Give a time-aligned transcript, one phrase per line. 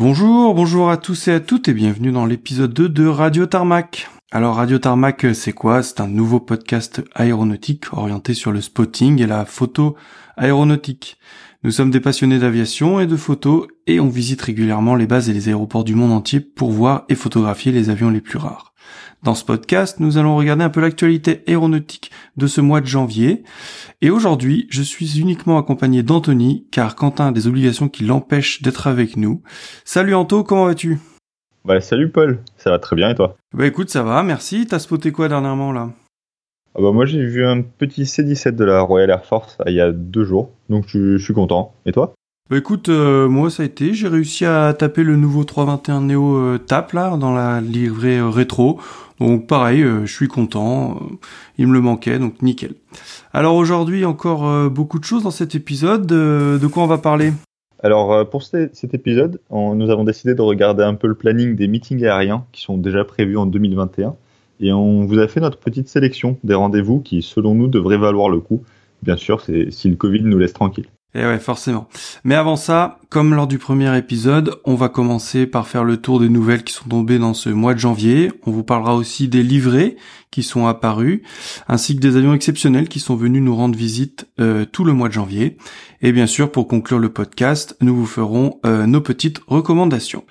[0.00, 4.08] Bonjour, bonjour à tous et à toutes et bienvenue dans l'épisode 2 de Radio Tarmac.
[4.30, 5.82] Alors Radio Tarmac, c'est quoi?
[5.82, 9.96] C'est un nouveau podcast aéronautique orienté sur le spotting et la photo
[10.36, 11.18] aéronautique.
[11.64, 15.34] Nous sommes des passionnés d'aviation et de photos et on visite régulièrement les bases et
[15.34, 18.67] les aéroports du monde entier pour voir et photographier les avions les plus rares.
[19.22, 23.42] Dans ce podcast, nous allons regarder un peu l'actualité aéronautique de ce mois de janvier.
[24.00, 28.86] Et aujourd'hui, je suis uniquement accompagné d'Anthony, car Quentin a des obligations qui l'empêchent d'être
[28.86, 29.42] avec nous.
[29.84, 30.98] Salut Anto, comment vas-tu?
[31.64, 33.36] Bah salut Paul, ça va très bien et toi?
[33.52, 34.66] Bah écoute, ça va, merci.
[34.66, 35.90] T'as spoté quoi dernièrement là?
[36.74, 39.80] Ah bah moi j'ai vu un petit C-17 de la Royal Air Force il y
[39.80, 41.74] a deux jours, donc je, suis content.
[41.86, 42.14] Et toi?
[42.50, 46.36] Bah écoute, euh, moi ça a été, j'ai réussi à taper le nouveau 321 Neo
[46.38, 48.80] euh, TAP là dans la livrée euh, rétro.
[49.20, 50.98] Donc pareil, je suis content,
[51.58, 52.72] il me le manquait, donc nickel.
[53.34, 57.32] Alors aujourd'hui encore beaucoup de choses dans cet épisode, de quoi on va parler?
[57.82, 62.04] Alors pour cet épisode, nous avons décidé de regarder un peu le planning des meetings
[62.04, 64.14] aériens qui sont déjà prévus en 2021
[64.60, 68.28] et on vous a fait notre petite sélection des rendez-vous qui selon nous devraient valoir
[68.30, 68.62] le coup.
[69.02, 70.86] Bien sûr, c'est si le Covid nous laisse tranquille.
[71.14, 71.88] Et eh ouais, forcément.
[72.22, 76.20] Mais avant ça, comme lors du premier épisode, on va commencer par faire le tour
[76.20, 78.30] des nouvelles qui sont tombées dans ce mois de janvier.
[78.44, 79.96] On vous parlera aussi des livrets
[80.30, 81.22] qui sont apparus,
[81.66, 85.08] ainsi que des avions exceptionnels qui sont venus nous rendre visite euh, tout le mois
[85.08, 85.56] de janvier.
[86.02, 90.24] Et bien sûr, pour conclure le podcast, nous vous ferons euh, nos petites recommandations.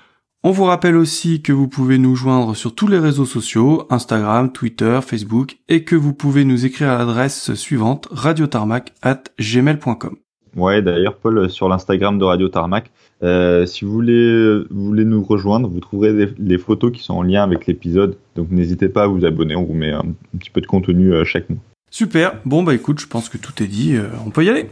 [0.44, 4.52] On vous rappelle aussi que vous pouvez nous joindre sur tous les réseaux sociaux, Instagram,
[4.52, 10.18] Twitter, Facebook, et que vous pouvez nous écrire à l'adresse suivante radiotarmac at gmail.com.
[10.58, 12.90] Ouais, d'ailleurs, Paul, sur l'Instagram de Radio Tarmac,
[13.22, 17.42] euh, si vous voulez, voulez nous rejoindre, vous trouverez les, photos qui sont en lien
[17.42, 18.16] avec l'épisode.
[18.36, 20.04] Donc n'hésitez pas à vous abonner, on vous met un,
[20.38, 21.58] petit peu de contenu euh, chaque mois.
[21.90, 24.70] Super, bon bah écoute, je pense que tout est dit, euh, on peut y aller.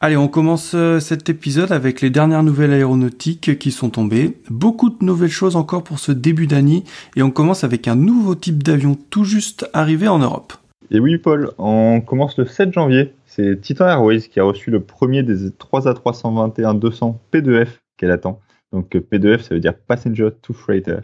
[0.00, 4.38] Allez, on commence euh, cet épisode avec les dernières nouvelles aéronautiques qui sont tombées.
[4.48, 6.84] Beaucoup de nouvelles choses encore pour ce début d'année
[7.16, 10.52] et on commence avec un nouveau type d'avion tout juste arrivé en Europe.
[10.92, 13.12] Et oui Paul, on commence le 7 janvier.
[13.26, 18.38] C'est Titan Airways qui a reçu le premier des 3 A321-200 P2F qu'elle attend.
[18.72, 20.98] Donc P2F ça veut dire Passenger to Freighter.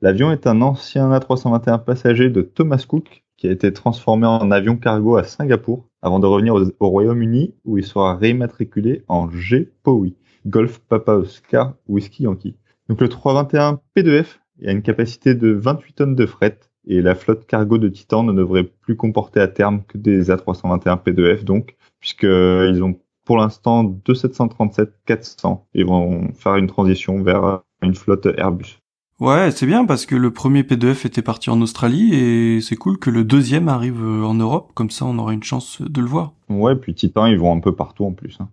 [0.00, 4.76] L'avion est un ancien A321 passager de Thomas Cook qui a été transformé en avion
[4.76, 10.10] cargo à Singapour avant de revenir au, Royaume-Uni où il sera rématriculé en GPOI,
[10.46, 12.54] Golf Papa Oscar Whiskey Yankee.
[12.88, 17.44] Donc le 321 P2F a une capacité de 28 tonnes de fret et la flotte
[17.44, 22.80] cargo de Titan ne devrait plus comporter à terme que des A321 P2F donc puisqu'ils
[22.84, 28.81] ont pour l'instant deux 737-400 et vont faire une transition vers une flotte Airbus.
[29.22, 32.98] Ouais, c'est bien parce que le premier P2F était parti en Australie et c'est cool
[32.98, 36.08] que le deuxième arrive euh, en Europe, comme ça on aura une chance de le
[36.08, 36.32] voir.
[36.48, 38.38] Ouais, puis Titan, ils vont un peu partout en plus.
[38.40, 38.48] Hein.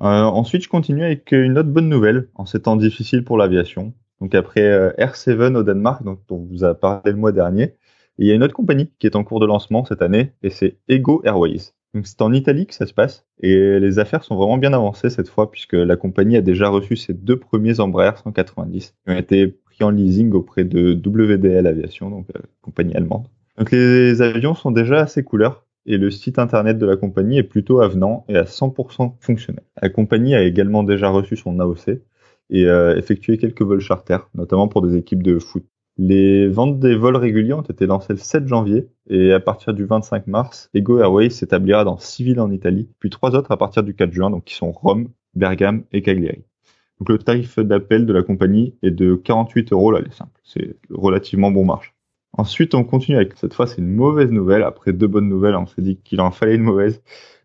[0.00, 3.92] Euh, ensuite, je continue avec une autre bonne nouvelle en ces temps difficiles pour l'aviation.
[4.22, 7.74] Donc après euh, R7 au Danemark, dont on vous a parlé le mois dernier,
[8.16, 10.48] il y a une autre compagnie qui est en cours de lancement cette année et
[10.48, 11.74] c'est Ego Airways.
[11.92, 15.10] Donc c'est en Italie que ça se passe et les affaires sont vraiment bien avancées
[15.10, 19.16] cette fois puisque la compagnie a déjà reçu ses deux premiers Embraer 190 qui ont
[19.16, 23.26] été en leasing auprès de WDL Aviation, donc euh, compagnie allemande.
[23.58, 27.44] Donc les avions sont déjà ces couleurs et le site internet de la compagnie est
[27.44, 29.64] plutôt avenant et à 100% fonctionnel.
[29.80, 32.00] La compagnie a également déjà reçu son AOC
[32.50, 35.64] et euh, effectué quelques vols charters, notamment pour des équipes de foot.
[35.96, 39.84] Les ventes des vols réguliers ont été lancées le 7 janvier et à partir du
[39.84, 43.84] 25 mars, Ego Airways s'établira dans six villes en Italie, puis trois autres à partir
[43.84, 46.44] du 4 juin, donc qui sont Rome, Bergame et Cagliari.
[47.04, 50.40] Donc le tarif d'appel de la compagnie est de 48 euros l'aller simple.
[50.42, 51.94] C'est relativement bon marche.
[52.32, 54.62] Ensuite, on continue avec cette fois, c'est une mauvaise nouvelle.
[54.62, 57.02] Après deux bonnes nouvelles, on s'est dit qu'il en fallait une mauvaise.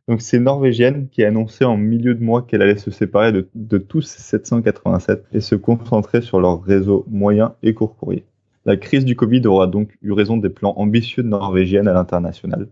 [0.08, 3.50] Donc c'est Norvégienne qui a annoncé en milieu de mois qu'elle allait se séparer de,
[3.54, 8.24] de tous ces 787 et se concentrer sur leur réseau moyen et court courrier.
[8.64, 12.70] La crise du Covid aura donc eu raison des plans ambitieux de Norvégienne à l'international.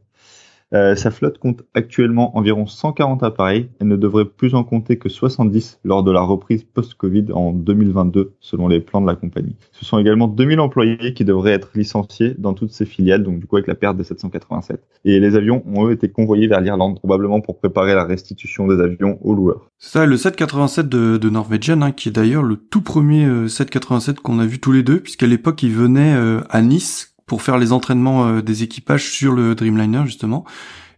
[0.73, 5.07] Euh, sa flotte compte actuellement environ 140 appareils et ne devrait plus en compter que
[5.07, 9.55] 70 lors de la reprise post-Covid en 2022 selon les plans de la compagnie.
[9.71, 13.47] Ce sont également 2000 employés qui devraient être licenciés dans toutes ces filiales, donc du
[13.47, 14.81] coup avec la perte des 787.
[15.05, 18.81] Et les avions ont eux été convoyés vers l'Irlande probablement pour préparer la restitution des
[18.81, 19.69] avions aux loueurs.
[19.79, 24.21] Ça, le 787 de, de Norwegian, hein, qui est d'ailleurs le tout premier 787 euh,
[24.21, 27.59] qu'on a vu tous les deux, puisqu'à l'époque il venait euh, à Nice pour faire
[27.59, 30.45] les entraînements euh, des équipages sur le Dreamliner justement.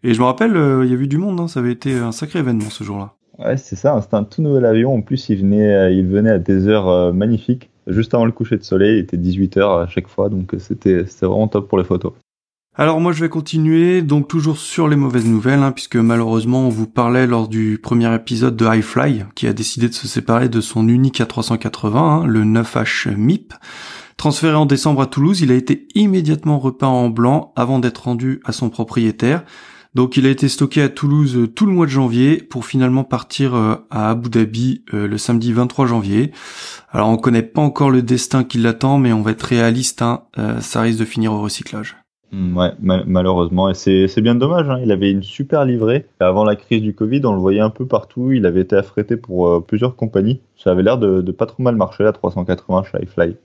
[0.04, 1.98] Et je me rappelle, euh, il y a eu du monde, hein, ça avait été
[1.98, 3.16] un sacré événement ce jour-là.
[3.38, 4.94] Ouais, c'est ça, c'était un tout nouvel avion.
[4.94, 8.58] En plus, il venait, euh, il venait à des heures magnifiques, juste avant le coucher
[8.58, 8.98] de soleil.
[8.98, 12.14] Il était 18 h à chaque fois, donc c'était, c'était vraiment top pour les photos.
[12.75, 16.70] Alors moi je vais continuer, donc toujours sur les mauvaises nouvelles, hein, puisque malheureusement on
[16.70, 20.62] vous parlait lors du premier épisode de Highfly, qui a décidé de se séparer de
[20.62, 23.54] son unique A380, hein, le 9H MIP.
[24.19, 28.42] Transféré en décembre à Toulouse, il a été immédiatement repeint en blanc avant d'être rendu
[28.44, 29.45] à son propriétaire.
[29.95, 33.06] Donc il a été stocké à Toulouse euh, tout le mois de janvier pour finalement
[33.06, 36.33] partir euh, à Abu Dhabi euh, le samedi 23 janvier.
[36.92, 40.24] Alors on connaît pas encore le destin qui l'attend, mais on va être réaliste, hein,
[40.60, 41.95] ça risque de finir au recyclage.
[42.33, 44.69] Mm, ouais, malheureusement, et c'est bien dommage.
[44.69, 44.81] Hein.
[44.83, 46.07] Il avait une super livrée.
[46.19, 48.33] Avant la crise du Covid, on le voyait un peu partout.
[48.33, 50.42] Il avait été affrété pour plusieurs compagnies.
[50.57, 53.38] Ça avait l'air de, pas trop mal marcher la 380 chez iFly.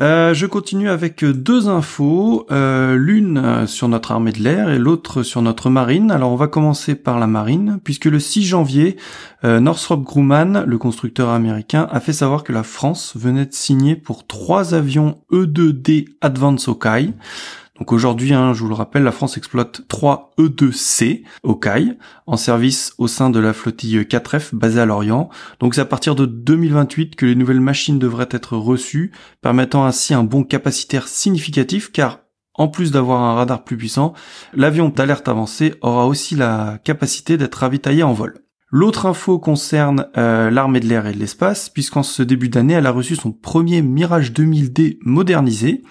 [0.00, 4.78] Euh, je continue avec deux infos, euh, l'une euh, sur notre armée de l'air et
[4.78, 6.12] l'autre sur notre marine.
[6.12, 8.96] Alors on va commencer par la marine, puisque le 6 janvier,
[9.44, 14.26] Northrop Grumman, le constructeur américain, a fait savoir que la France venait de signer pour
[14.26, 17.14] trois avions E2D Advance Hawkeye.
[17.78, 21.96] Donc aujourd'hui, hein, je vous le rappelle, la France exploite 3 E2C au CAI
[22.26, 25.28] en service au sein de la flottille 4F basée à Lorient.
[25.60, 30.12] Donc c'est à partir de 2028 que les nouvelles machines devraient être reçues, permettant ainsi
[30.12, 32.20] un bon capacitaire significatif car
[32.54, 34.14] en plus d'avoir un radar plus puissant,
[34.52, 38.34] l'avion d'alerte avancée aura aussi la capacité d'être ravitaillé en vol.
[38.70, 42.86] L'autre info concerne euh, l'armée de l'air et de l'espace, puisqu'en ce début d'année, elle
[42.86, 45.84] a reçu son premier Mirage 2000D modernisé.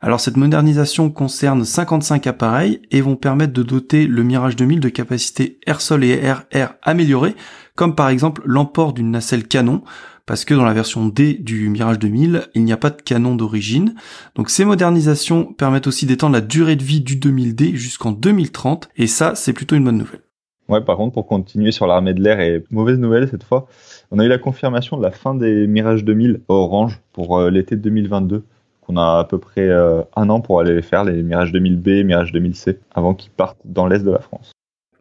[0.00, 4.88] Alors cette modernisation concerne 55 appareils et vont permettre de doter le Mirage 2000 de
[4.88, 7.34] capacités air-sol et air-air améliorées,
[7.74, 9.82] comme par exemple l'emport d'une nacelle canon,
[10.24, 13.34] parce que dans la version D du Mirage 2000, il n'y a pas de canon
[13.34, 13.94] d'origine.
[14.36, 19.08] Donc ces modernisations permettent aussi d'étendre la durée de vie du 2000D jusqu'en 2030, et
[19.08, 20.20] ça c'est plutôt une bonne nouvelle.
[20.68, 23.66] Ouais, par contre, pour continuer sur l'armée de l'air, et mauvaise nouvelle cette fois,
[24.10, 27.74] on a eu la confirmation de la fin des Mirage 2000 Orange pour euh, l'été
[27.74, 28.44] 2022.
[28.88, 32.32] On a à peu près euh, un an pour aller faire les Mirage 2000B, Mirage
[32.32, 34.52] 2000C, avant qu'ils partent dans l'est de la France.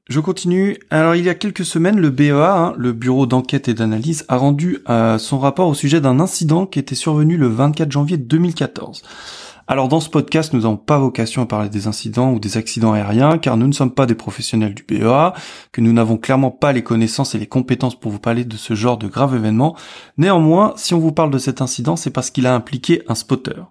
[0.09, 0.77] Je continue.
[0.89, 4.37] Alors il y a quelques semaines, le BEA, hein, le Bureau d'enquête et d'analyse, a
[4.37, 9.03] rendu euh, son rapport au sujet d'un incident qui était survenu le 24 janvier 2014.
[9.69, 12.93] Alors dans ce podcast, nous n'avons pas vocation à parler des incidents ou des accidents
[12.93, 15.33] aériens, car nous ne sommes pas des professionnels du BEA,
[15.73, 18.75] que nous n'avons clairement pas les connaissances et les compétences pour vous parler de ce
[18.75, 19.75] genre de grave événement.
[20.17, 23.61] Néanmoins, si on vous parle de cet incident, c'est parce qu'il a impliqué un spotter.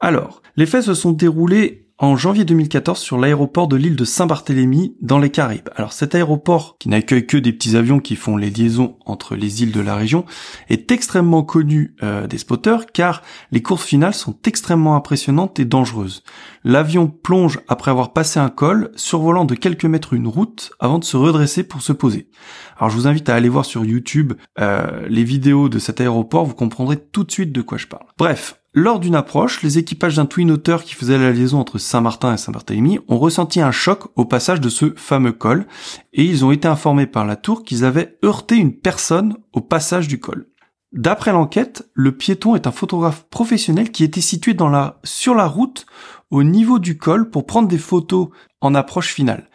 [0.00, 4.94] Alors, les faits se sont déroulés en janvier 2014 sur l'aéroport de l'île de Saint-Barthélemy
[5.00, 5.68] dans les Caraïbes.
[5.74, 9.64] Alors cet aéroport, qui n'accueille que des petits avions qui font les liaisons entre les
[9.64, 10.24] îles de la région,
[10.68, 16.22] est extrêmement connu euh, des spotters car les courses finales sont extrêmement impressionnantes et dangereuses.
[16.62, 21.04] L'avion plonge après avoir passé un col, survolant de quelques mètres une route avant de
[21.04, 22.28] se redresser pour se poser.
[22.76, 26.44] Alors je vous invite à aller voir sur YouTube euh, les vidéos de cet aéroport,
[26.44, 28.06] vous comprendrez tout de suite de quoi je parle.
[28.16, 32.34] Bref, lors d'une approche, les équipages d'un Twin Otter qui faisait la liaison entre Saint-Martin
[32.34, 35.66] et Saint-Barthélemy ont ressenti un choc au passage de ce fameux col
[36.12, 40.06] et ils ont été informés par la tour qu'ils avaient heurté une personne au passage
[40.06, 40.48] du col.
[40.92, 45.46] D'après l'enquête, le piéton est un photographe professionnel qui était situé dans la, sur la
[45.46, 45.86] route
[46.30, 48.28] au niveau du col pour prendre des photos
[48.60, 49.48] en approche finale.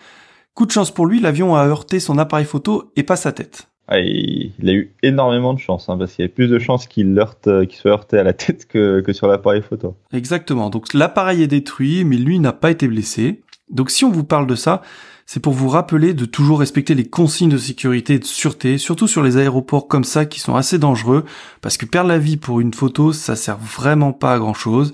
[0.55, 3.72] Coup de chance pour lui, l'avion a heurté son appareil photo et pas sa tête.
[3.87, 6.87] Ah, il a eu énormément de chance, hein, parce qu'il y a plus de chances
[6.87, 9.95] qu'il heurte, euh, qu'il soit heurté à la tête que, que sur l'appareil photo.
[10.13, 10.69] Exactement.
[10.69, 13.41] Donc l'appareil est détruit, mais lui n'a pas été blessé.
[13.69, 14.81] Donc si on vous parle de ça,
[15.25, 19.07] c'est pour vous rappeler de toujours respecter les consignes de sécurité et de sûreté, surtout
[19.07, 21.25] sur les aéroports comme ça qui sont assez dangereux,
[21.61, 24.93] parce que perdre la vie pour une photo, ça sert vraiment pas à grand chose.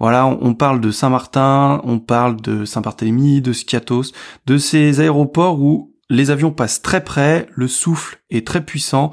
[0.00, 4.12] Voilà, on parle de Saint-Martin, on parle de Saint-Barthélemy, de Skiatos,
[4.46, 9.12] de ces aéroports où les avions passent très près, le souffle est très puissant,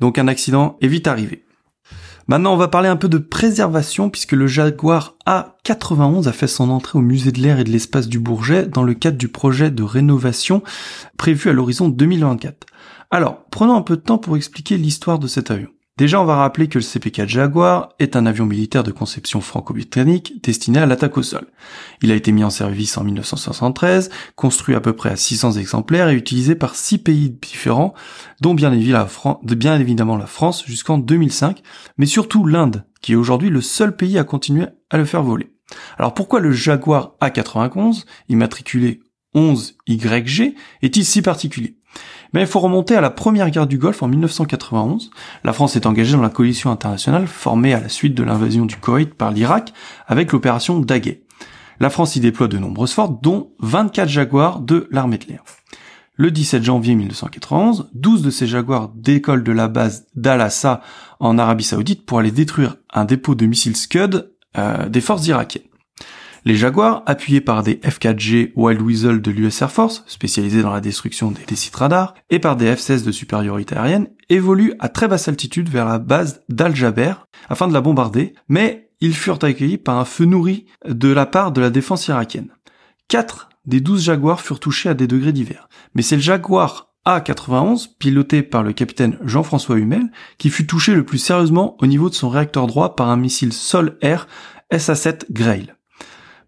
[0.00, 1.44] donc un accident est vite arrivé.
[2.26, 6.70] Maintenant, on va parler un peu de préservation puisque le Jaguar A91 a fait son
[6.70, 9.70] entrée au musée de l'air et de l'espace du Bourget dans le cadre du projet
[9.70, 10.62] de rénovation
[11.18, 12.66] prévu à l'horizon 2024.
[13.10, 15.68] Alors, prenons un peu de temps pour expliquer l'histoire de cet avion.
[15.96, 20.42] Déjà, on va rappeler que le CP4 Jaguar est un avion militaire de conception franco-britannique
[20.42, 21.46] destiné à l'attaque au sol.
[22.02, 26.08] Il a été mis en service en 1973, construit à peu près à 600 exemplaires
[26.08, 27.94] et utilisé par 6 pays différents,
[28.40, 31.62] dont bien évidemment la France jusqu'en 2005,
[31.96, 35.52] mais surtout l'Inde, qui est aujourd'hui le seul pays à continuer à le faire voler.
[35.96, 39.00] Alors pourquoi le Jaguar A91, immatriculé
[39.36, 41.76] 11YG, est-il si particulier?
[42.34, 45.10] Mais il faut remonter à la première guerre du Golfe en 1991.
[45.44, 48.76] La France est engagée dans la coalition internationale formée à la suite de l'invasion du
[48.76, 49.72] Koweït par l'Irak
[50.08, 51.22] avec l'opération Daguet.
[51.78, 55.44] La France y déploie de nombreuses forces, dont 24 Jaguars de l'armée de l'air.
[56.16, 60.80] Le 17 janvier 1991, 12 de ces Jaguars décollent de la base d'Al-Assa
[61.20, 65.64] en Arabie Saoudite pour aller détruire un dépôt de missiles Scud euh, des forces irakiennes.
[66.46, 70.82] Les Jaguars, appuyés par des F-4G Wild Weasel de l'US Air Force, spécialisés dans la
[70.82, 75.26] destruction des, sites radars, et par des F-16 de supériorité aérienne, évoluent à très basse
[75.26, 77.14] altitude vers la base d'Al-Jaber
[77.48, 81.50] afin de la bombarder, mais ils furent accueillis par un feu nourri de la part
[81.50, 82.50] de la défense irakienne.
[83.08, 87.88] Quatre des douze Jaguars furent touchés à des degrés divers, mais c'est le Jaguar a91,
[87.98, 92.14] piloté par le capitaine Jean-François Humel, qui fut touché le plus sérieusement au niveau de
[92.14, 94.26] son réacteur droit par un missile sol-air
[94.70, 95.73] SA-7 Grail.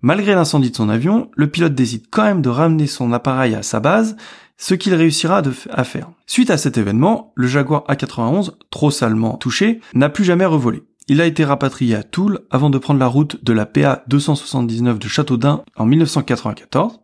[0.07, 3.65] Malgré l'incendie de son avion, le pilote décide quand même de ramener son appareil à
[3.65, 4.17] sa base,
[4.57, 6.13] ce qu'il réussira à faire.
[6.29, 10.85] Suite à cet événement, le Jaguar A91, trop salement touché, n'a plus jamais revolé.
[11.09, 15.01] Il a été rapatrié à Toul avant de prendre la route de la PA 279
[15.01, 17.01] de Châteaudun en 1994.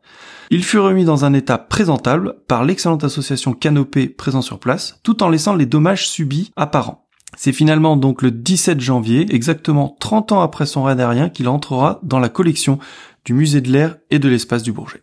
[0.50, 5.25] Il fut remis dans un état présentable par l'excellente association Canopée présent sur place, tout
[5.25, 7.01] en laissant les dommages subis apparents.
[7.36, 12.00] C'est finalement donc le 17 janvier, exactement 30 ans après son raid aérien, qu'il entrera
[12.02, 12.78] dans la collection
[13.24, 15.02] du musée de l'air et de l'espace du Bourget.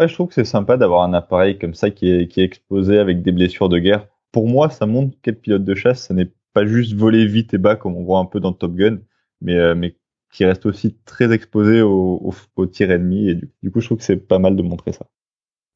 [0.00, 2.98] je trouve que c'est sympa d'avoir un appareil comme ça qui est, qui est exposé
[2.98, 4.06] avec des blessures de guerre.
[4.32, 7.58] Pour moi, ça montre quel pilote de chasse, ce n'est pas juste voler vite et
[7.58, 8.98] bas comme on voit un peu dans Top Gun,
[9.42, 9.96] mais, euh, mais
[10.32, 13.30] qui reste aussi très exposé aux au, tirs ennemis.
[13.30, 15.06] Et du, coup, je trouve que c'est pas mal de montrer ça.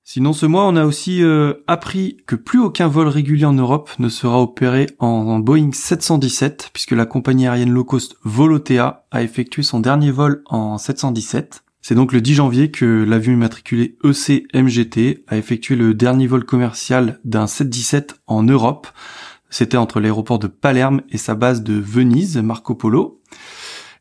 [0.02, 3.90] Sinon, ce mois, on a aussi euh, appris que plus aucun vol régulier en Europe
[3.98, 9.62] ne sera opéré en, Boeing 717, puisque la compagnie aérienne low cost Volotea a effectué
[9.62, 11.62] son dernier vol en 717.
[11.82, 17.20] C'est donc le 10 janvier que l'avion immatriculé EC-MGT a effectué le dernier vol commercial
[17.24, 18.88] d'un 717 en Europe.
[19.48, 23.20] C'était entre l'aéroport de Palerme et sa base de Venise, Marco Polo.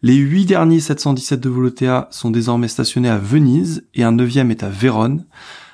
[0.02, 4.64] Les huit derniers 717 de Volotea sont désormais stationnés à Venise et un neuvième est
[4.64, 5.26] à Vérone.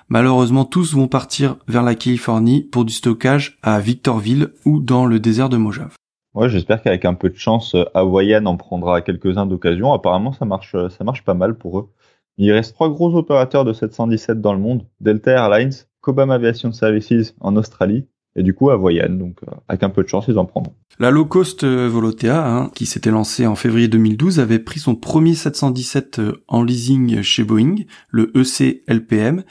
[0.07, 5.19] Malheureusement, tous vont partir vers la Californie pour du stockage à Victorville ou dans le
[5.19, 5.95] désert de Mojave.
[6.35, 9.93] Ouais, j'espère qu'avec un peu de chance, Hawaiian en prendra quelques-uns d'occasion.
[9.93, 11.89] Apparemment, ça marche, ça marche pas mal pour eux.
[12.37, 14.85] Il reste trois gros opérateurs de 717 dans le monde.
[14.99, 19.17] Delta Airlines, Cobham Aviation Services en Australie et du coup à Voyane.
[19.17, 20.73] Donc euh, avec un peu de chance, ils en prendront.
[20.99, 24.95] La low cost euh, Volotea, hein, qui s'était lancée en février 2012, avait pris son
[24.95, 27.75] premier 717 euh, en leasing chez Boeing,
[28.09, 29.43] le EC LPM,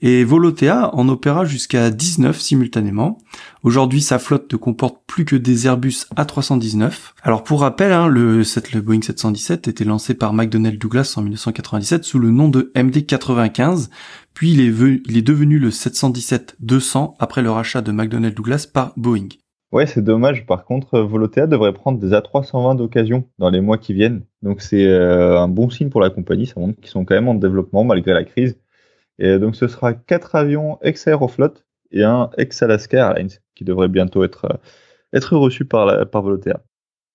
[0.00, 3.18] et Volotea en opéra jusqu'à 19 simultanément.
[3.64, 7.12] Aujourd'hui, sa flotte ne comporte plus que des Airbus A319.
[7.22, 8.44] Alors pour rappel, hein, le,
[8.80, 13.88] Boeing 717 était lancé par McDonnell Douglas en 1997 sous le nom de MD-95,
[14.32, 19.28] puis il est, devenu le 717-200 après le rachat de McDonnell Douglas par Boeing.
[19.72, 20.46] Ouais, c'est dommage.
[20.46, 24.22] Par contre, Volotea devrait prendre des A320 d'occasion dans les mois qui viennent.
[24.42, 26.46] Donc c'est euh, un bon signe pour la compagnie.
[26.46, 28.56] Ça montre qu'ils sont quand même en développement malgré la crise.
[29.18, 31.54] Et donc ce sera quatre avions ex-Aeroflot
[31.90, 34.56] et un ex-Alaska Airlines qui devrait bientôt être, euh,
[35.12, 36.62] être reçus par, Volotea.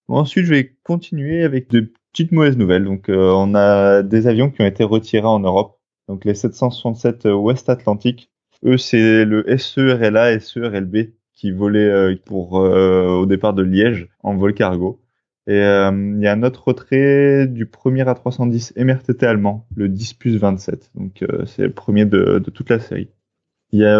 [0.10, 2.84] ensuite, je vais continuer avec de petites mauvaises nouvelles.
[2.84, 7.30] Donc euh, on a des avions qui ont été retirés en Europe donc les 767
[7.34, 8.30] West Atlantic,
[8.66, 14.54] eux c'est le SERLA, SERLB qui volait euh, pour au départ de Liège en vol
[14.54, 15.00] cargo.
[15.48, 20.38] Et il y a un autre retrait du premier A310 MRTT allemand, le 10 plus
[20.38, 20.92] 27.
[20.96, 23.10] Donc c'est le premier de, toute la série.
[23.72, 24.00] Il y a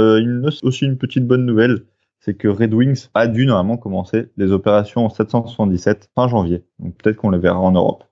[0.62, 1.86] aussi une petite bonne nouvelle,
[2.24, 6.64] c'est que Red Wings a dû normalement commencer les opérations en 777 fin janvier.
[6.80, 8.06] Donc peut-être qu'on les verra en Europe.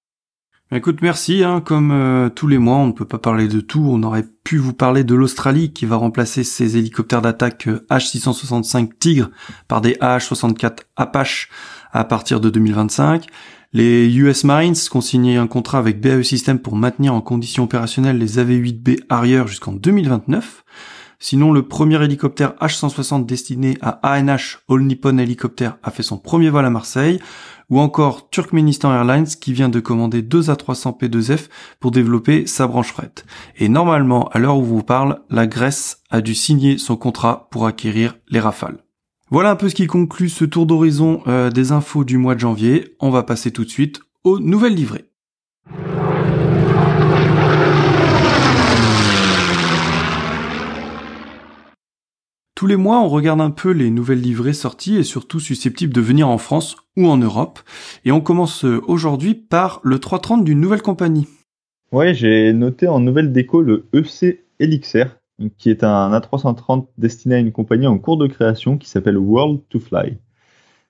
[0.74, 1.44] Écoute, merci.
[1.44, 3.86] Hein, comme euh, tous les mois, on ne peut pas parler de tout.
[3.86, 8.90] On aurait pu vous parler de l'Australie qui va remplacer ses hélicoptères d'attaque H665 euh,
[9.00, 9.30] Tigre
[9.68, 11.50] par des AH-64 Apache
[11.92, 13.28] à partir de 2025.
[13.74, 18.18] Les US Marines ont signé un contrat avec BAE Systems pour maintenir en condition opérationnelle
[18.18, 20.64] les AV-8B Harrier jusqu'en 2029.
[21.24, 26.50] Sinon, le premier hélicoptère H-160 destiné à ANH All Nippon Helicopter a fait son premier
[26.50, 27.20] vol à Marseille
[27.70, 31.50] ou encore Turkmenistan Airlines qui vient de commander deux A300 P2F
[31.80, 33.14] pour développer sa branche fret.
[33.60, 37.68] Et normalement, à l'heure où vous parle, la Grèce a dû signer son contrat pour
[37.68, 38.84] acquérir les Rafales.
[39.30, 42.40] Voilà un peu ce qui conclut ce tour d'horizon euh, des infos du mois de
[42.40, 42.96] janvier.
[43.00, 45.11] On va passer tout de suite aux nouvelles livrées.
[52.62, 56.00] Tous les mois, on regarde un peu les nouvelles livrées sorties et surtout susceptibles de
[56.00, 57.60] venir en France ou en Europe.
[58.06, 61.28] Et on commence euh, aujourd'hui par le 330 d'une nouvelle compagnie.
[61.92, 65.18] Ouais, j'ai noté en nouvelle déco le EC Elixir,
[65.58, 69.62] qui est un A330 destiné à une compagnie en cours de création qui s'appelle World
[69.70, 70.20] to Fly.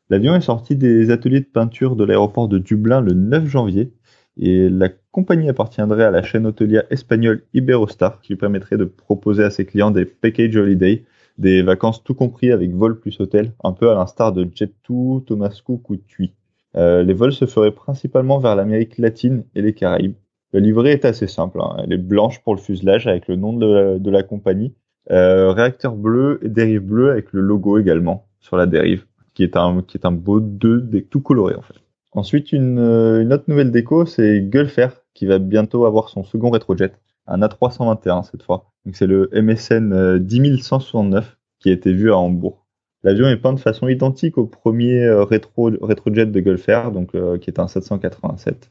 [0.10, 3.94] L'avion est sorti des ateliers de peinture de l'aéroport de Dublin le 9 janvier
[4.36, 9.46] et la compagnie appartiendrait à la chaîne hôtelière espagnole Iberostar qui lui permettrait de proposer
[9.46, 11.06] à ses clients des package holiday
[11.38, 15.60] des vacances tout compris avec vol plus hôtel, un peu à l'instar de Jet2, Thomas
[15.66, 16.34] Cook ou TUI.
[16.76, 20.16] Euh, les vols se feraient principalement vers l'Amérique latine et les Caraïbes.
[20.54, 21.60] La livrée est assez simple.
[21.62, 21.78] Hein.
[21.84, 24.74] Elle est blanche pour le fuselage avec le nom de la, compagnie.
[25.10, 29.58] Euh, réacteur bleu et dérive bleue avec le logo également sur la dérive, qui est
[29.58, 31.74] un, qui est un beau 2 tout coloré en fait.
[32.12, 36.50] Ensuite, une, euh, une autre nouvelle déco, c'est Gulfer qui va bientôt avoir son second
[36.50, 36.92] rétrojet,
[37.34, 38.72] un A321 cette fois.
[38.86, 42.66] Donc c'est le MSN 10169 qui a été vu à Hambourg.
[43.04, 47.50] L'avion est peint de façon identique au premier euh, rétro, rétrojet de Gulfer, donc qui
[47.50, 48.70] est un 787.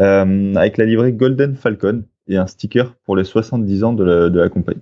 [0.00, 4.48] Euh, avec la livrée Golden Falcon et un sticker pour les 70 ans de la,
[4.48, 4.80] compagnie.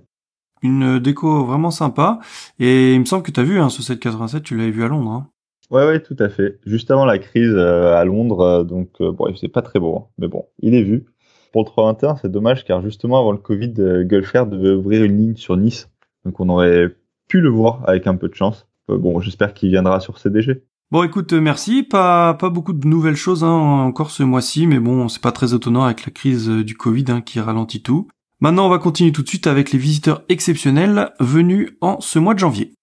[0.61, 2.19] Une déco vraiment sympa.
[2.59, 4.87] Et il me semble que tu as vu hein, ce 787, tu l'avais vu à
[4.87, 5.11] Londres.
[5.11, 5.27] Hein.
[5.71, 6.59] Ouais, ouais, tout à fait.
[6.65, 10.07] Juste avant la crise euh, à Londres, euh, donc bon, c'est pas très beau, hein,
[10.17, 11.05] mais bon, il est vu.
[11.51, 15.35] Pour le 321, c'est dommage car justement avant le Covid, Gulfer devait ouvrir une ligne
[15.35, 15.89] sur Nice,
[16.25, 16.95] donc on aurait
[17.27, 18.67] pu le voir avec un peu de chance.
[18.87, 20.63] bon, j'espère qu'il viendra sur CDG.
[20.91, 21.83] Bon, écoute, euh, merci.
[21.83, 25.53] Pas pas beaucoup de nouvelles choses hein, encore ce mois-ci, mais bon, c'est pas très
[25.53, 28.07] étonnant avec la crise euh, du Covid hein, qui ralentit tout.
[28.39, 32.33] Maintenant, on va continuer tout de suite avec les visiteurs exceptionnels venus en ce mois
[32.33, 32.73] de janvier.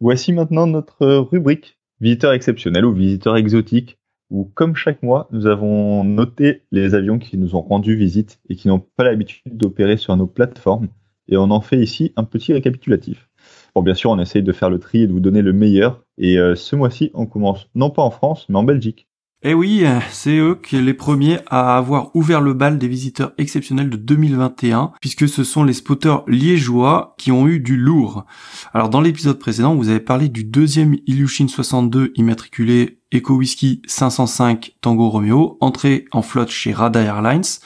[0.00, 3.98] Voici maintenant notre rubrique visiteurs exceptionnels ou visiteurs exotiques,
[4.30, 8.56] où comme chaque mois, nous avons noté les avions qui nous ont rendu visite et
[8.56, 10.88] qui n'ont pas l'habitude d'opérer sur nos plateformes,
[11.28, 13.28] et on en fait ici un petit récapitulatif.
[13.74, 16.02] Bon, bien sûr, on essaye de faire le tri et de vous donner le meilleur.
[16.18, 19.05] Et euh, ce mois-ci, on commence non pas en France, mais en Belgique.
[19.42, 23.32] Eh oui, c'est eux qui sont les premiers à avoir ouvert le bal des visiteurs
[23.36, 28.24] exceptionnels de 2021, puisque ce sont les spotters liégeois qui ont eu du lourd.
[28.72, 34.76] Alors dans l'épisode précédent, vous avez parlé du deuxième Ilyushin 62 immatriculé Eco Whisky 505
[34.80, 37.60] Tango Romeo, entré en flotte chez Rada Airlines.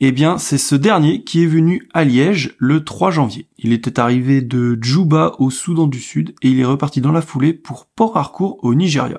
[0.00, 3.48] Eh bien, c'est ce dernier qui est venu à Liège le 3 janvier.
[3.56, 7.22] Il était arrivé de Djouba au Soudan du Sud et il est reparti dans la
[7.22, 9.18] foulée pour Port Harcourt au Nigeria.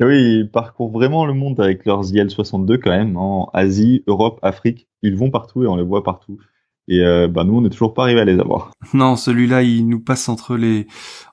[0.00, 4.40] Et oui, ils parcourent vraiment le monde avec leurs IL-62 quand même, en Asie, Europe,
[4.42, 4.88] Afrique.
[5.02, 6.38] Ils vont partout et on les voit partout.
[6.86, 8.70] Et euh, bah nous, on n'est toujours pas arrivé à les avoir.
[8.92, 10.86] Non, celui-là, il nous passe entre les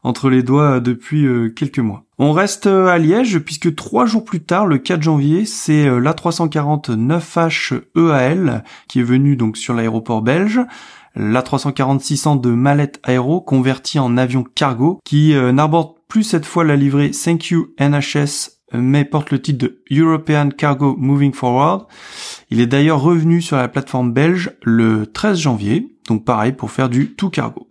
[0.03, 2.05] entre les doigts depuis euh, quelques mois.
[2.17, 6.91] On reste euh, à Liège puisque trois jours plus tard, le 4 janvier, c'est l'A340
[6.91, 10.61] 9H EAL qui est venu donc sur l'aéroport belge.
[11.17, 16.75] L'A340 600 de Mallette Aéro converti en avion cargo qui n'aborde plus cette fois la
[16.75, 21.85] livrée Thank You NHS mais porte le titre de European Cargo Moving Forward.
[22.49, 26.89] Il est d'ailleurs revenu sur la plateforme belge le 13 janvier, donc pareil pour faire
[26.89, 27.69] du tout cargo.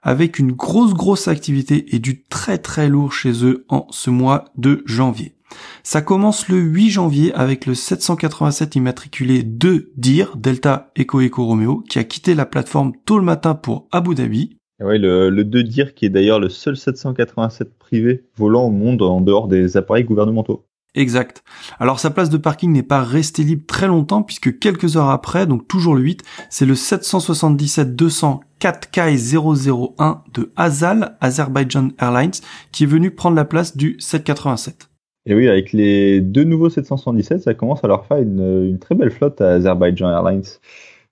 [0.04, 4.46] avec une grosse grosse activité et du très très lourd chez eux en ce mois
[4.56, 5.36] de janvier.
[5.84, 11.84] Ça commence le 8 janvier avec le 787 immatriculé de DIR, Delta Echo Echo Romeo,
[11.90, 14.58] qui a quitté la plateforme tôt le matin pour Abu Dhabi.
[14.84, 19.02] Oui, le, le 2 DIR qui est d'ailleurs le seul 787 privé volant au monde
[19.02, 20.66] en dehors des appareils gouvernementaux.
[20.96, 21.44] Exact.
[21.78, 25.46] Alors sa place de parking n'est pas restée libre très longtemps puisque quelques heures après,
[25.46, 32.32] donc toujours le 8, c'est le 777 200 4K 001 de Azal, Azerbaijan Airlines,
[32.72, 34.90] qui est venu prendre la place du 787.
[35.28, 38.96] Et oui, avec les deux nouveaux 777, ça commence à leur faire une, une très
[38.96, 40.44] belle flotte à Azerbaijan Airlines.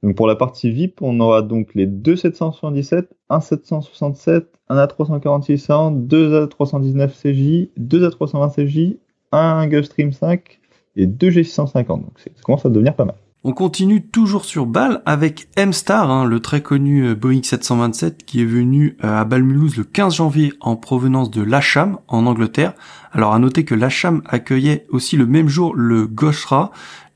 [0.03, 6.05] Donc pour la partie VIP, on aura donc les deux 777, un 767, un A346,
[6.05, 8.97] deux A319 CJ, deux A320 CJ,
[9.31, 10.59] un Gulfstream 5
[10.97, 11.87] et deux G650.
[11.87, 13.15] Donc ça commence à devenir pas mal.
[13.45, 18.41] On continue toujours sur Bâle avec M-Star, hein, le très connu euh, Boeing 727 qui
[18.41, 22.73] est venu euh, à Bâle-Mulhouse le 15 janvier en provenance de Lacham en Angleterre.
[23.11, 26.71] Alors à noter que Lacham accueillait aussi le même jour le Goshra,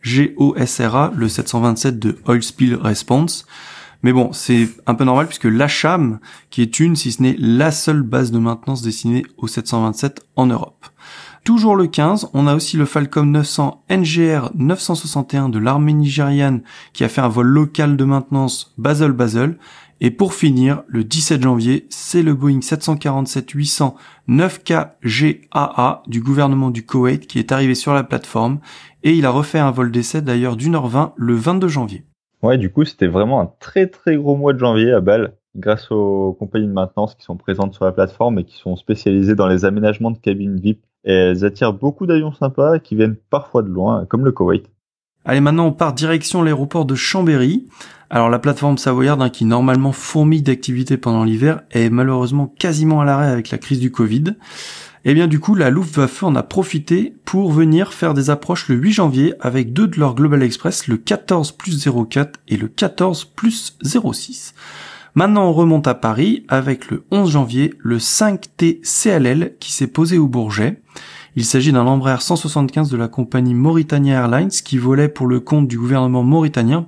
[0.08, 3.46] GOSRA, le 727 de Oil Spill Response.
[4.04, 7.72] Mais bon, c'est un peu normal puisque l'Acham, qui est une, si ce n'est la
[7.72, 10.86] seule base de maintenance destinée au 727 en Europe.
[11.44, 16.62] Toujours le 15, on a aussi le Falcon 900 NGR 961 de l'armée nigériane
[16.94, 19.58] qui a fait un vol local de maintenance Basel-Basel.
[20.00, 23.96] Et pour finir, le 17 janvier, c'est le Boeing 747-800
[24.30, 28.60] 9K GAA du gouvernement du Koweït qui est arrivé sur la plateforme
[29.08, 32.04] et il a refait un vol d'essai d'ailleurs d'une heure 20 le 22 janvier.
[32.44, 35.90] Ouais, du coup, c'était vraiment un très très gros mois de janvier à Bâle grâce
[35.92, 39.48] aux compagnies de maintenance qui sont présentes sur la plateforme et qui sont spécialisées dans
[39.48, 40.84] les aménagements de cabines VIP.
[41.06, 44.70] Et elles attirent beaucoup d'avions sympas qui viennent parfois de loin, comme le Koweït.
[45.24, 47.66] Allez, maintenant on part direction l'aéroport de Chambéry.
[48.10, 53.06] Alors la plateforme savoyarde, hein, qui normalement fourmille d'activité pendant l'hiver, est malheureusement quasiment à
[53.06, 54.36] l'arrêt avec la crise du Covid.
[55.06, 58.68] Et eh bien du coup, la Luftwaffe en a profité pour venir faire des approches
[58.68, 62.68] le 8 janvier avec deux de leurs Global Express, le 14 plus 04 et le
[62.68, 64.54] 14 plus 06.
[65.16, 70.18] Maintenant, on remonte à Paris avec le 11 janvier le 5T CLL qui s'est posé
[70.18, 70.82] au Bourget.
[71.36, 75.68] Il s'agit d'un Embraer 175 de la compagnie Mauritania Airlines qui volait pour le compte
[75.68, 76.88] du gouvernement mauritanien.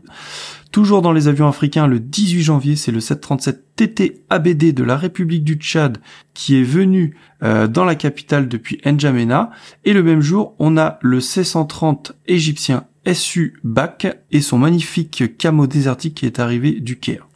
[0.72, 4.98] Toujours dans les avions africains, le 18 janvier, c'est le 737 TT ABD de la
[4.98, 5.98] République du Tchad
[6.36, 9.50] qui est venu euh, dans la capitale depuis N'Djamena.
[9.84, 15.66] Et le même jour, on a le C-130 égyptien SU BAC et son magnifique camo
[15.66, 17.28] désertique qui est arrivé du Caire.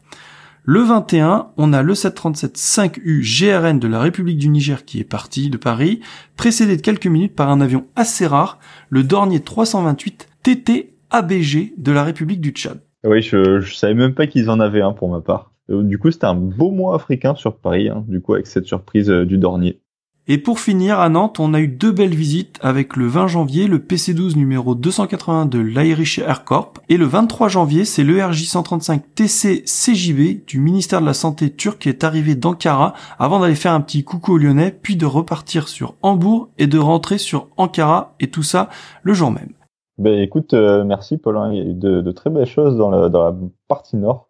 [0.65, 5.03] Le 21, on a le 737 5U GRN de la République du Niger qui est
[5.03, 6.01] parti de Paris,
[6.37, 11.91] précédé de quelques minutes par un avion assez rare, le Dornier 328 TT ABG de
[11.91, 12.79] la République du Tchad.
[13.03, 15.51] Oui, je, je savais même pas qu'ils en avaient un pour ma part.
[15.69, 18.65] Euh, du coup, c'était un beau mois africain sur Paris, hein, du coup, avec cette
[18.65, 19.79] surprise euh, du Dornier.
[20.25, 23.67] Et pour finir, à Nantes, on a eu deux belles visites avec le 20 janvier,
[23.67, 26.79] le PC12 numéro 280 de l'Irish Air Corp.
[26.87, 31.79] Et le 23 janvier, c'est l'ERJ 135 TC CJB du ministère de la Santé turc
[31.79, 35.67] qui est arrivé d'Ankara avant d'aller faire un petit coucou aux Lyonnais, puis de repartir
[35.67, 38.69] sur Hambourg et de rentrer sur Ankara et tout ça
[39.01, 39.51] le jour même.
[39.97, 41.51] Ben écoute, euh, merci Paul, hein.
[41.53, 43.35] il y a eu de, très belles choses dans la
[43.67, 44.27] partie nord.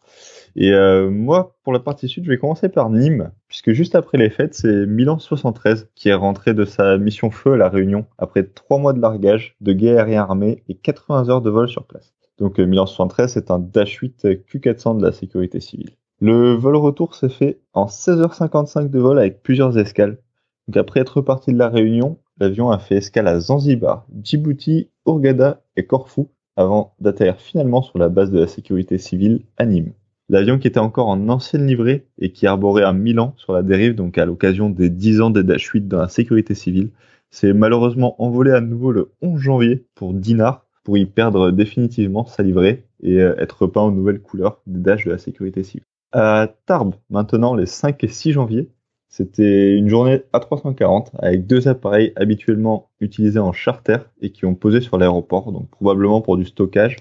[0.55, 4.17] Et euh, moi, pour la partie sud, je vais commencer par Nîmes, puisque juste après
[4.17, 8.05] les fêtes, c'est Milan 73 qui est rentré de sa mission feu à la Réunion
[8.19, 11.85] après trois mois de largage, de guet aérien armé et 80 heures de vol sur
[11.85, 12.13] place.
[12.37, 15.91] Donc euh, Milan 73, c'est un Dash 8 Q400 de la sécurité civile.
[16.21, 20.19] Le vol retour s'est fait en 16h55 de vol avec plusieurs escales.
[20.67, 25.61] Donc après être reparti de la Réunion, l'avion a fait escale à Zanzibar, Djibouti, Hurghada
[25.75, 29.93] et Corfou avant d'atterrir finalement sur la base de la sécurité civile à Nîmes.
[30.29, 33.95] L'avion qui était encore en ancienne livrée et qui arborait un Milan sur la dérive,
[33.95, 36.91] donc à l'occasion des 10 ans des Dash 8 dans la sécurité civile,
[37.29, 42.43] s'est malheureusement envolé à nouveau le 11 janvier pour Dinard, pour y perdre définitivement sa
[42.43, 45.83] livrée et euh, être repeint aux nouvelles couleurs des Dash de la sécurité civile.
[46.11, 48.69] À Tarbes, maintenant les 5 et 6 janvier,
[49.13, 54.81] c'était une journée A340 avec deux appareils habituellement utilisés en charter et qui ont posé
[54.81, 56.97] sur l'aéroport, donc probablement pour du stockage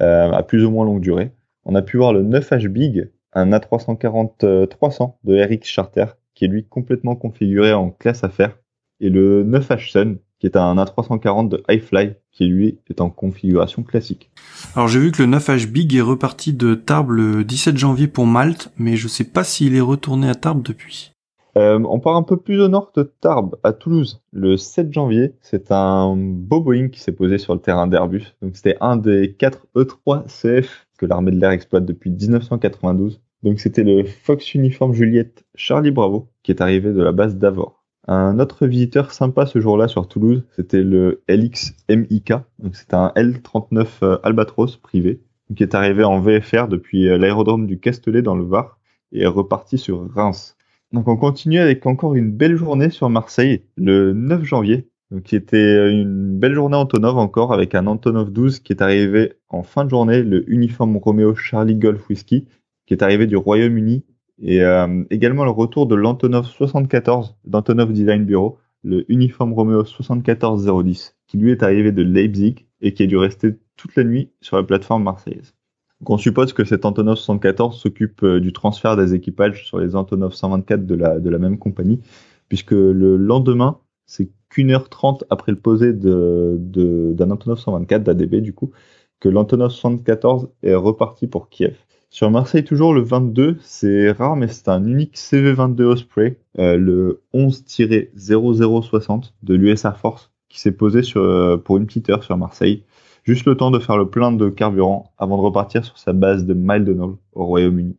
[0.00, 1.30] euh, à plus ou moins longue durée
[1.66, 6.64] on a pu voir le 9H Big, un A340-300 de RX Charter, qui est lui
[6.64, 8.56] complètement configuré en classe affaires,
[9.00, 13.82] et le 9H Sun, qui est un A340 de Highfly, qui lui est en configuration
[13.82, 14.30] classique.
[14.76, 18.26] Alors j'ai vu que le 9H Big est reparti de Tarbes le 17 janvier pour
[18.26, 21.15] Malte, mais je sais pas s'il est retourné à Tarbes depuis.
[21.56, 25.34] Euh, on part un peu plus au nord de Tarbes, à Toulouse, le 7 janvier.
[25.40, 28.36] C'est un beau Boeing qui s'est posé sur le terrain d'Airbus.
[28.42, 33.22] Donc c'était un des 4 E3 CF que l'armée de l'air exploite depuis 1992.
[33.42, 37.84] Donc c'était le Fox Uniform Juliette Charlie Bravo qui est arrivé de la base d'Avor.
[38.06, 42.34] Un autre visiteur sympa ce jour-là sur Toulouse, c'était le LX MIK.
[42.58, 45.22] Donc c'était un L39 euh, Albatros privé
[45.56, 48.78] qui est arrivé en VFR depuis euh, l'aérodrome du Castellet dans le Var
[49.12, 50.55] et reparti sur Reims.
[50.92, 54.88] Donc on continue avec encore une belle journée sur Marseille, le 9 janvier,
[55.24, 59.62] qui était une belle journée Antonov encore, avec un Antonov 12 qui est arrivé en
[59.62, 62.46] fin de journée, le uniforme Romeo Charlie Golf Whisky,
[62.86, 64.04] qui est arrivé du Royaume-Uni,
[64.40, 71.16] et euh, également le retour de l'Antonov 74 d'Antonov Design Bureau, le uniforme Romeo 74010,
[71.26, 74.56] qui lui est arrivé de Leipzig et qui a dû rester toute la nuit sur
[74.56, 75.55] la plateforme marseillaise.
[76.04, 80.34] On suppose que cet Antonov 74 s'occupe euh, du transfert des équipages sur les Antonov
[80.34, 82.00] 124 de la, même compagnie,
[82.48, 88.52] puisque le lendemain, c'est qu'une heure trente après le posé d'un Antonov 124 d'ADB du
[88.52, 88.72] coup,
[89.20, 91.76] que l'Antonov 74 est reparti pour Kiev.
[92.10, 97.22] Sur Marseille toujours le 22, c'est rare mais c'est un unique CV22 Osprey, euh, le
[97.34, 102.36] 11-0060 de l'US Air Force qui s'est posé sur, euh, pour une petite heure sur
[102.36, 102.84] Marseille
[103.26, 106.46] juste le temps de faire le plein de carburant avant de repartir sur sa base
[106.46, 107.96] de Maldonado au Royaume-Uni.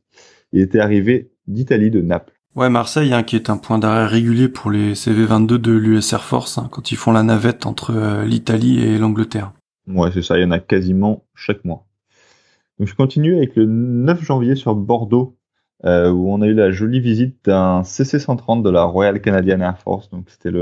[0.53, 2.33] Il était arrivé d'Italie, de Naples.
[2.55, 6.23] Ouais, Marseille, hein, qui est un point d'arrêt régulier pour les CV-22 de l'US Air
[6.23, 9.51] Force, hein, quand ils font la navette entre euh, l'Italie et l'Angleterre.
[9.87, 11.85] Ouais, c'est ça, il y en a quasiment chaque mois.
[12.79, 15.37] Donc je continue avec le 9 janvier sur Bordeaux,
[15.85, 19.77] euh, où on a eu la jolie visite d'un CC-130 de la Royal Canadian Air
[19.77, 20.09] Force.
[20.09, 20.57] Donc c'était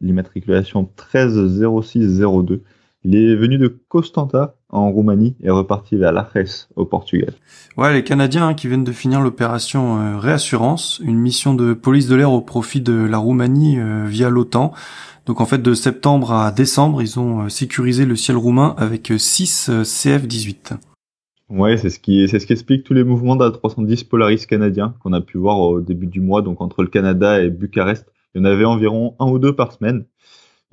[0.00, 2.62] l'immatriculation 130602
[3.06, 7.34] Il est venu de Constanta en Roumanie et reparti vers Lajes au Portugal.
[7.76, 12.08] Ouais, les Canadiens hein, qui viennent de finir l'opération euh, Réassurance, une mission de police
[12.08, 14.72] de l'air au profit de la Roumanie euh, via l'OTAN.
[15.26, 19.12] Donc en fait de septembre à décembre, ils ont euh, sécurisé le ciel roumain avec
[19.14, 20.78] 6 CF-18.
[21.50, 25.12] Ouais, c'est ce qui c'est ce qui explique tous les mouvements d'A310 Polaris canadiens qu'on
[25.12, 28.06] a pu voir au début du mois, donc entre le Canada et Bucarest.
[28.34, 30.06] Il y en avait environ un ou deux par semaine.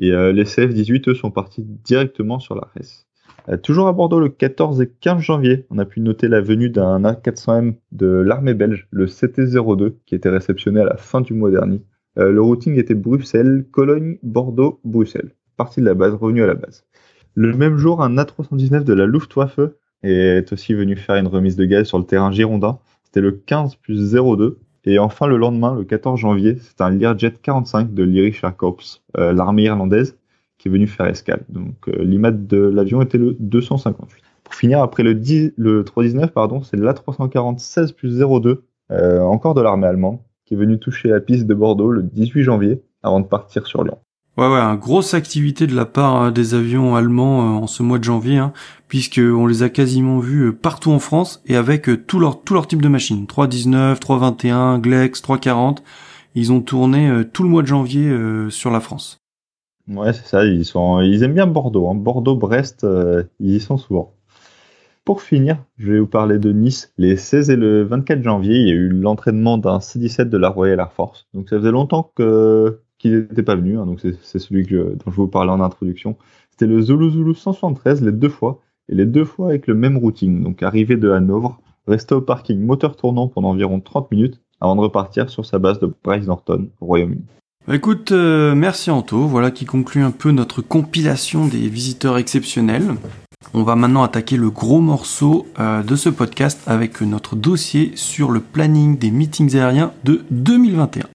[0.01, 3.05] Et euh, les CF-18, eux, sont partis directement sur la RES.
[3.49, 6.69] Euh, toujours à Bordeaux le 14 et 15 janvier, on a pu noter la venue
[6.69, 11.51] d'un A400M de l'armée belge, le CT-02, qui était réceptionné à la fin du mois
[11.51, 11.83] dernier.
[12.17, 15.35] Euh, le routing était Bruxelles, Cologne, Bordeaux, Bruxelles.
[15.55, 16.83] Parti de la base, revenu à la base.
[17.35, 19.59] Le même jour, un A319 de la Luftwaffe
[20.03, 22.79] est aussi venu faire une remise de gaz sur le terrain girondin.
[23.03, 27.31] C'était le 15 plus 02 et enfin, le lendemain, le 14 janvier, c'est un Learjet
[27.31, 28.77] 45 de l'Irish Air Corps,
[29.17, 30.17] euh, l'armée irlandaise,
[30.57, 31.43] qui est venu faire escale.
[31.49, 34.23] Donc, euh, de l'avion était le 258.
[34.43, 39.53] Pour finir, après le, 10, le 319, pardon, c'est l'A340 16 plus 02, euh, encore
[39.53, 43.19] de l'armée allemande, qui est venu toucher la piste de Bordeaux le 18 janvier, avant
[43.19, 43.97] de partir sur Lyon.
[44.37, 47.99] Ouais, ouais, grosse activité de la part hein, des avions allemands euh, en ce mois
[47.99, 48.53] de janvier, hein,
[48.87, 52.53] puisqu'on les a quasiment vus euh, partout en France et avec euh, tout leur tout
[52.53, 53.27] leur type de machines.
[53.27, 55.83] 319, 321, Glex, 340.
[56.33, 58.09] Ils ont tourné tout le mois de janvier
[58.49, 59.17] sur la France.
[59.89, 60.45] Ouais, c'est ça.
[60.45, 61.89] Ils sont, ils aiment bien Bordeaux.
[61.89, 61.95] Hein.
[61.95, 62.87] Bordeaux, Brest,
[63.41, 64.13] ils y sont souvent.
[65.03, 66.93] Pour finir, je vais vous parler de Nice.
[66.97, 70.47] Les 16 et le 24 janvier, il y a eu l'entraînement d'un C-17 de la
[70.47, 71.27] Royal Air Force.
[71.33, 75.15] Donc ça faisait longtemps que qui n'était pas venu, hein, donc c'est celui dont je
[75.15, 76.17] vous parlais en introduction.
[76.51, 79.97] C'était le Zulu Zulu 173 les deux fois, et les deux fois avec le même
[79.97, 80.43] routing.
[80.43, 84.81] Donc arrivé de Hanovre, resté au parking moteur tournant pendant environ 30 minutes avant de
[84.81, 87.23] repartir sur sa base de Bryce Norton au Royaume-Uni.
[87.67, 89.25] Bah, écoute, euh, merci Anto.
[89.25, 92.95] Voilà qui conclut un peu notre compilation des visiteurs exceptionnels.
[93.55, 98.29] On va maintenant attaquer le gros morceau euh, de ce podcast avec notre dossier sur
[98.29, 101.05] le planning des meetings aériens de 2021.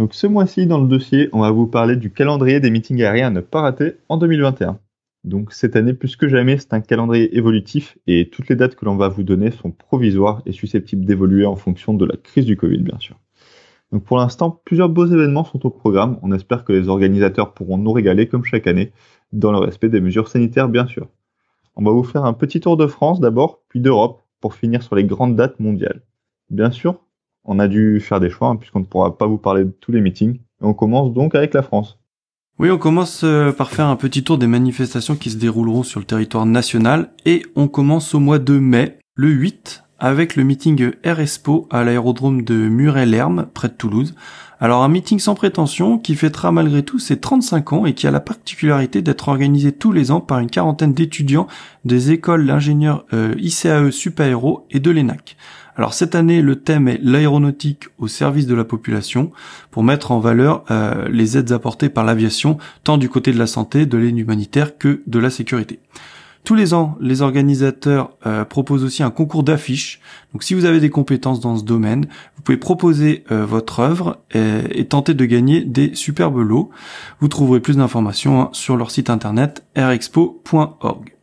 [0.00, 3.26] Donc ce mois-ci, dans le dossier, on va vous parler du calendrier des meetings aériens
[3.26, 4.80] à ne pas rater en 2021.
[5.24, 8.86] Donc cette année, plus que jamais, c'est un calendrier évolutif et toutes les dates que
[8.86, 12.56] l'on va vous donner sont provisoires et susceptibles d'évoluer en fonction de la crise du
[12.56, 13.20] Covid, bien sûr.
[13.92, 16.18] Donc pour l'instant, plusieurs beaux événements sont au programme.
[16.22, 18.92] On espère que les organisateurs pourront nous régaler comme chaque année,
[19.34, 21.08] dans le respect des mesures sanitaires, bien sûr.
[21.76, 24.96] On va vous faire un petit tour de France d'abord, puis d'Europe, pour finir sur
[24.96, 26.00] les grandes dates mondiales.
[26.48, 27.02] Bien sûr,
[27.50, 29.90] on a dû faire des choix hein, puisqu'on ne pourra pas vous parler de tous
[29.90, 30.36] les meetings.
[30.36, 31.98] Et on commence donc avec la France.
[32.60, 35.98] Oui, on commence euh, par faire un petit tour des manifestations qui se dérouleront sur
[35.98, 40.92] le territoire national et on commence au mois de mai, le 8, avec le meeting
[41.04, 44.14] RSPO à l'aérodrome de Muret-Lerme, près de Toulouse.
[44.62, 48.10] Alors un meeting sans prétention qui fêtera malgré tout ses 35 ans et qui a
[48.10, 51.46] la particularité d'être organisé tous les ans par une quarantaine d'étudiants
[51.86, 55.36] des écoles d'ingénieurs euh, ICAE Supaéro et de l'ENAC.
[55.76, 59.32] Alors cette année, le thème est l'aéronautique au service de la population
[59.70, 63.46] pour mettre en valeur euh, les aides apportées par l'aviation, tant du côté de la
[63.46, 65.80] santé, de l'aide humanitaire que de la sécurité.
[66.44, 70.00] Tous les ans, les organisateurs euh, proposent aussi un concours d'affiches.
[70.32, 74.18] Donc si vous avez des compétences dans ce domaine, vous pouvez proposer euh, votre œuvre
[74.32, 76.70] et, tenter de gagner des superbes lots.
[77.20, 81.14] Vous trouverez plus d'informations hein, sur leur site internet rexpo.org.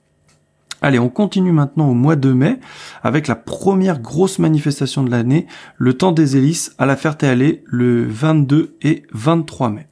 [0.81, 2.59] Allez, on continue maintenant au mois de mai
[3.03, 8.05] avec la première grosse manifestation de l'année, le temps des hélices à la Ferté-Alais le
[8.07, 9.87] 22 et 23 mai.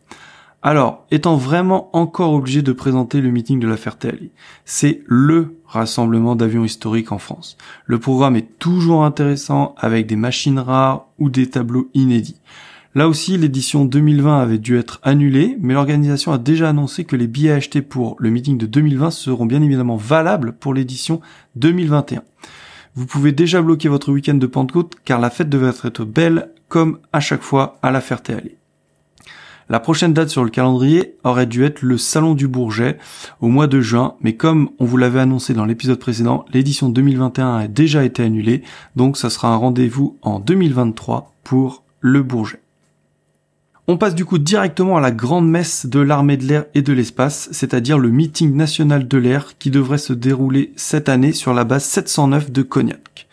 [0.68, 4.32] Alors, étant vraiment encore obligé de présenter le meeting de la Ferté-Alais,
[4.66, 7.56] c'est LE rassemblement d'avions historiques en France.
[7.86, 12.42] Le programme est toujours intéressant avec des machines rares ou des tableaux inédits.
[12.96, 17.28] Là aussi, l'édition 2020 avait dû être annulée, mais l'organisation a déjà annoncé que les
[17.28, 21.22] billets achetés pour le meeting de 2020 seront bien évidemment valables pour l'édition
[21.58, 22.24] 2021.
[22.96, 26.98] Vous pouvez déjà bloquer votre week-end de Pentecôte car la fête devait être belle comme
[27.14, 28.58] à chaque fois à la Ferté-Alais.
[29.68, 33.00] La prochaine date sur le calendrier aurait dû être le Salon du Bourget
[33.42, 37.56] au mois de juin, mais comme on vous l'avait annoncé dans l'épisode précédent, l'édition 2021
[37.56, 38.62] a déjà été annulée,
[38.96, 42.62] donc ça sera un rendez-vous en 2023 pour le Bourget.
[43.88, 46.94] On passe du coup directement à la grande messe de l'armée de l'air et de
[46.94, 51.64] l'espace, c'est-à-dire le meeting national de l'air qui devrait se dérouler cette année sur la
[51.64, 53.25] base 709 de Cognac.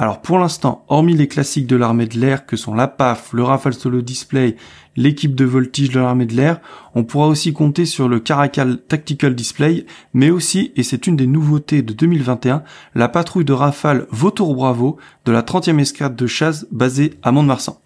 [0.00, 3.42] Alors pour l'instant, hormis les classiques de l'armée de l'air que sont la PAF, le
[3.42, 4.54] Rafale Solo Display,
[4.94, 6.60] l'équipe de voltige de l'armée de l'air,
[6.94, 11.26] on pourra aussi compter sur le Caracal Tactical Display, mais aussi, et c'est une des
[11.26, 12.62] nouveautés de 2021,
[12.94, 17.80] la patrouille de Rafale Vautour Bravo de la 30e escadre de chasse basée à Mont-de-Marsan.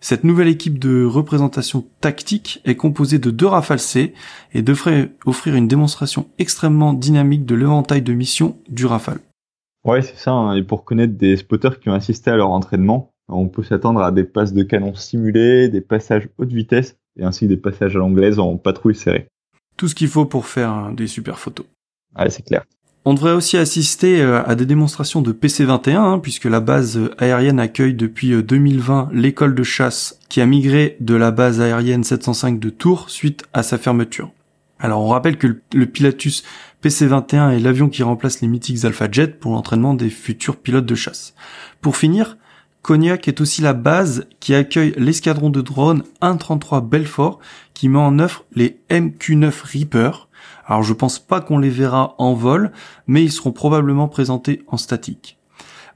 [0.00, 4.14] Cette nouvelle équipe de représentation tactique est composée de deux Rafale C
[4.54, 9.20] et devrait offrir une démonstration extrêmement dynamique de l'éventail de missions du Rafale.
[9.84, 10.32] Ouais, c'est ça.
[10.32, 10.56] Hein.
[10.56, 14.10] Et pour connaître des spotters qui ont assisté à leur entraînement, on peut s'attendre à
[14.10, 18.38] des passes de canon simulées, des passages haute vitesse et ainsi des passages à l'anglaise
[18.38, 19.28] en patrouille serrée.
[19.76, 21.66] Tout ce qu'il faut pour faire des super photos.
[22.18, 22.64] Ouais, c'est clair.
[23.04, 27.60] On devrait aussi assister euh, à des démonstrations de PC-21, hein, puisque la base aérienne
[27.60, 32.58] accueille depuis 2020 euh, l'école de chasse qui a migré de la base aérienne 705
[32.58, 34.30] de Tours suite à sa fermeture.
[34.78, 36.44] Alors on rappelle que le Pilatus
[36.82, 40.94] PC-21 est l'avion qui remplace les mythiques Alpha Jet pour l'entraînement des futurs pilotes de
[40.94, 41.34] chasse.
[41.80, 42.36] Pour finir,
[42.82, 47.40] Cognac est aussi la base qui accueille l'escadron de drones 133 Belfort
[47.74, 50.28] qui met en œuvre les MQ-9 Reaper.
[50.64, 52.72] Alors je pense pas qu'on les verra en vol,
[53.06, 55.37] mais ils seront probablement présentés en statique.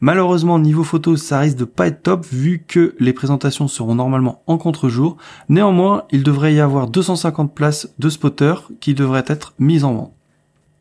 [0.03, 4.43] Malheureusement, niveau photo, ça risque de pas être top vu que les présentations seront normalement
[4.49, 5.17] en contre-jour.
[5.49, 10.13] Néanmoins, il devrait y avoir 250 places de spotters qui devraient être mises en vente.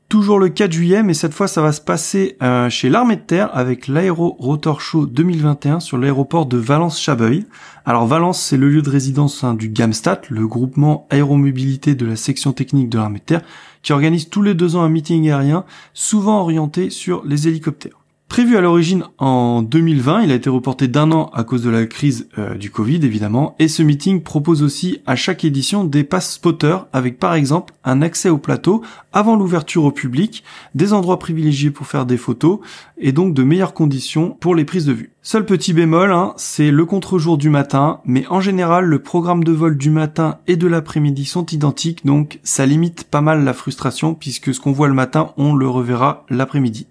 [0.10, 3.22] Toujours le 4 juillet, mais cette fois ça va se passer euh, chez l'armée de
[3.22, 7.46] terre avec l'Aéro Rotor Show 2021 sur l'aéroport de Valence-Chabeuil.
[7.86, 12.16] Alors Valence, c'est le lieu de résidence hein, du GAMSTAT, le groupement aéromobilité de la
[12.16, 13.42] section technique de l'armée de terre,
[13.84, 18.01] qui organise tous les deux ans un meeting aérien, souvent orienté sur les hélicoptères.
[18.32, 21.86] Prévu à l'origine en 2020, il a été reporté d'un an à cause de la
[21.86, 26.36] crise euh, du Covid évidemment, et ce meeting propose aussi à chaque édition des passes
[26.36, 31.72] spotters avec par exemple un accès au plateau avant l'ouverture au public, des endroits privilégiés
[31.72, 32.60] pour faire des photos
[32.98, 35.12] et donc de meilleures conditions pour les prises de vue.
[35.24, 39.52] Seul petit bémol, hein, c'est le contre-jour du matin, mais en général le programme de
[39.52, 44.13] vol du matin et de l'après-midi sont identiques, donc ça limite pas mal la frustration
[44.13, 46.88] puisque ce qu'on voit le matin, on le reverra l'après-midi.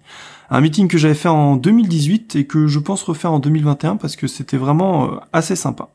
[0.53, 4.17] Un meeting que j'avais fait en 2018 et que je pense refaire en 2021 parce
[4.17, 5.87] que c'était vraiment euh, assez sympa.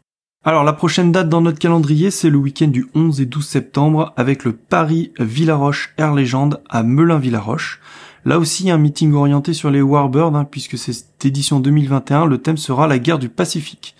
[0.47, 4.15] Alors la prochaine date dans notre calendrier, c'est le week-end du 11 et 12 septembre
[4.17, 7.81] avec le Paris Villaroche Air Legend à Melun-Villaroche.
[8.25, 12.57] Là aussi un meeting orienté sur les Warbirds hein, puisque cette édition 2021, le thème
[12.57, 13.95] sera la guerre du Pacifique.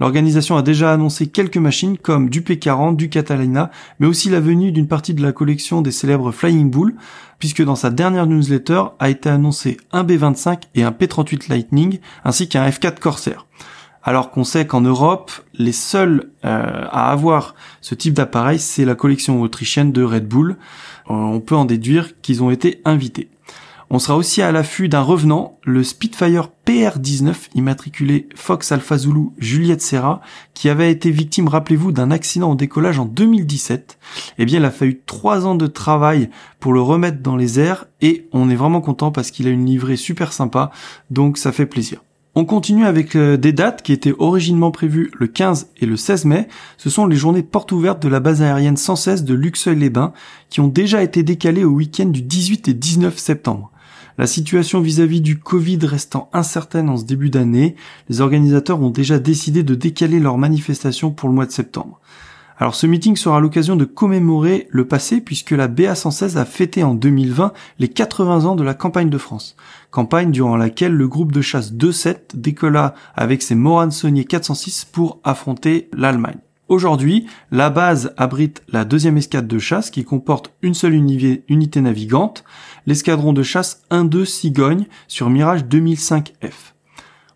[0.00, 4.70] L'organisation a déjà annoncé quelques machines comme du P40, du Catalina, mais aussi la venue
[4.70, 6.94] d'une partie de la collection des célèbres Flying Bull,
[7.38, 12.48] puisque dans sa dernière newsletter a été annoncé un B25 et un P38 Lightning, ainsi
[12.48, 13.46] qu'un F4 Corsair.
[14.02, 18.94] Alors qu'on sait qu'en Europe, les seuls euh, à avoir ce type d'appareil, c'est la
[18.94, 20.52] collection autrichienne de Red Bull.
[21.10, 23.28] Euh, on peut en déduire qu'ils ont été invités.
[23.90, 29.80] On sera aussi à l'affût d'un revenant, le Spitfire PR-19 immatriculé Fox Alpha Zulu Juliette
[29.80, 30.20] Serra,
[30.52, 33.98] qui avait été victime, rappelez-vous, d'un accident au décollage en 2017.
[34.36, 36.28] Eh bien, il a fallu trois ans de travail
[36.60, 39.64] pour le remettre dans les airs et on est vraiment content parce qu'il a une
[39.64, 40.70] livrée super sympa,
[41.10, 42.02] donc ça fait plaisir.
[42.34, 46.26] On continue avec euh, des dates qui étaient originellement prévues le 15 et le 16
[46.26, 46.46] mai.
[46.76, 50.12] Ce sont les journées portes ouvertes de la base aérienne 116 de Luxeuil-les-Bains
[50.50, 53.72] qui ont déjà été décalées au week-end du 18 et 19 septembre.
[54.18, 57.76] La situation vis-à-vis du Covid restant incertaine en ce début d'année,
[58.08, 62.00] les organisateurs ont déjà décidé de décaler leur manifestation pour le mois de septembre.
[62.58, 66.96] Alors ce meeting sera l'occasion de commémorer le passé puisque la BA116 a fêté en
[66.96, 69.54] 2020 les 80 ans de la campagne de France.
[69.92, 75.20] Campagne durant laquelle le groupe de chasse 2-7 décolla avec ses Moran Saunier 406 pour
[75.22, 76.38] affronter l'Allemagne.
[76.68, 82.44] Aujourd'hui, la base abrite la deuxième escadre de chasse qui comporte une seule unité navigante,
[82.88, 86.72] l'escadron de chasse 1-2 Cigogne sur Mirage 2005F.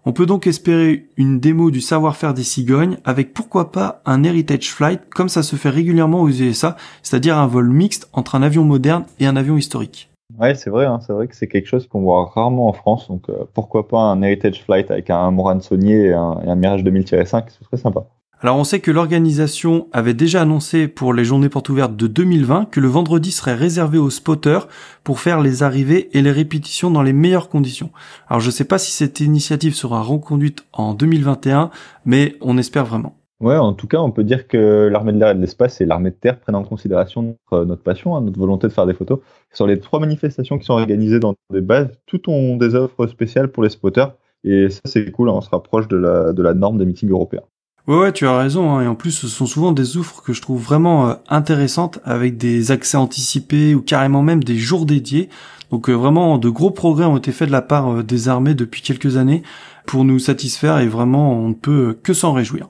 [0.07, 4.73] On peut donc espérer une démo du savoir-faire des cigognes avec pourquoi pas un heritage
[4.73, 8.65] flight comme ça se fait régulièrement aux USA, c'est-à-dire un vol mixte entre un avion
[8.65, 10.11] moderne et un avion historique.
[10.41, 13.09] Ouais, c'est vrai, hein, c'est vrai que c'est quelque chose qu'on voit rarement en France,
[13.09, 16.57] donc euh, pourquoi pas un heritage flight avec un Moran Saunier et un, et un
[16.57, 18.07] Mirage 2000-5, ce serait sympa.
[18.45, 22.65] Alors on sait que l'organisation avait déjà annoncé pour les journées portes ouvertes de 2020
[22.73, 24.67] que le vendredi serait réservé aux spotters
[25.05, 27.91] pour faire les arrivées et les répétitions dans les meilleures conditions.
[28.29, 31.71] Alors je sais pas si cette initiative sera reconduite en 2021,
[32.05, 33.15] mais on espère vraiment.
[33.39, 35.85] Ouais, en tout cas, on peut dire que l'armée de l'air et de l'espace et
[35.85, 39.21] l'armée de terre prennent en considération notre, passion, hein, notre volonté de faire des photos.
[39.53, 43.53] Sur les trois manifestations qui sont organisées dans des bases, tout ont des offres spéciales
[43.53, 44.17] pour les spotters.
[44.43, 47.11] Et ça, c'est cool, hein, on se rapproche de la, de la norme des meetings
[47.11, 47.43] européens.
[47.89, 48.71] Ouais, ouais, tu as raison.
[48.71, 48.83] Hein.
[48.83, 52.37] Et en plus, ce sont souvent des offres que je trouve vraiment euh, intéressantes, avec
[52.37, 55.29] des accès anticipés ou carrément même des jours dédiés.
[55.73, 58.55] Donc euh, vraiment, de gros progrès ont été faits de la part euh, des armées
[58.55, 59.43] depuis quelques années
[59.85, 62.69] pour nous satisfaire et vraiment, on ne peut que s'en réjouir.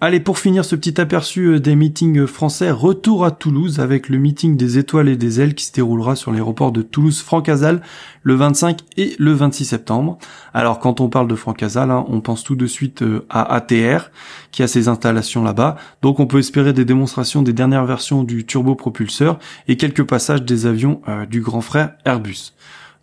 [0.00, 4.18] Allez, pour finir ce petit aperçu euh, des meetings français, retour à Toulouse avec le
[4.18, 7.82] meeting des étoiles et des ailes qui se déroulera sur l'aéroport de Toulouse-Francazal
[8.22, 10.16] le 25 et le 26 septembre.
[10.54, 14.12] Alors quand on parle de Francazal, hein, on pense tout de suite euh, à ATR
[14.52, 15.74] qui a ses installations là-bas.
[16.00, 20.66] Donc on peut espérer des démonstrations des dernières versions du turbopropulseur et quelques passages des
[20.66, 22.52] avions euh, du grand frère Airbus.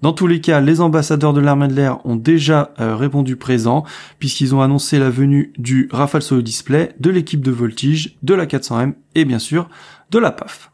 [0.01, 3.83] Dans tous les cas, les ambassadeurs de l'armée de l'air ont déjà euh, répondu présent
[4.19, 8.45] puisqu'ils ont annoncé la venue du Rafale Solo Display, de l'équipe de Voltige, de la
[8.45, 9.69] 400M et bien sûr
[10.11, 10.71] de la PAF.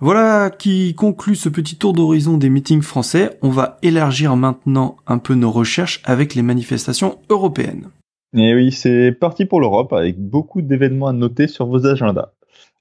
[0.00, 3.38] Voilà qui conclut ce petit tour d'horizon des meetings français.
[3.40, 7.88] On va élargir maintenant un peu nos recherches avec les manifestations européennes.
[8.36, 12.32] Et oui, c'est parti pour l'Europe avec beaucoup d'événements à noter sur vos agendas.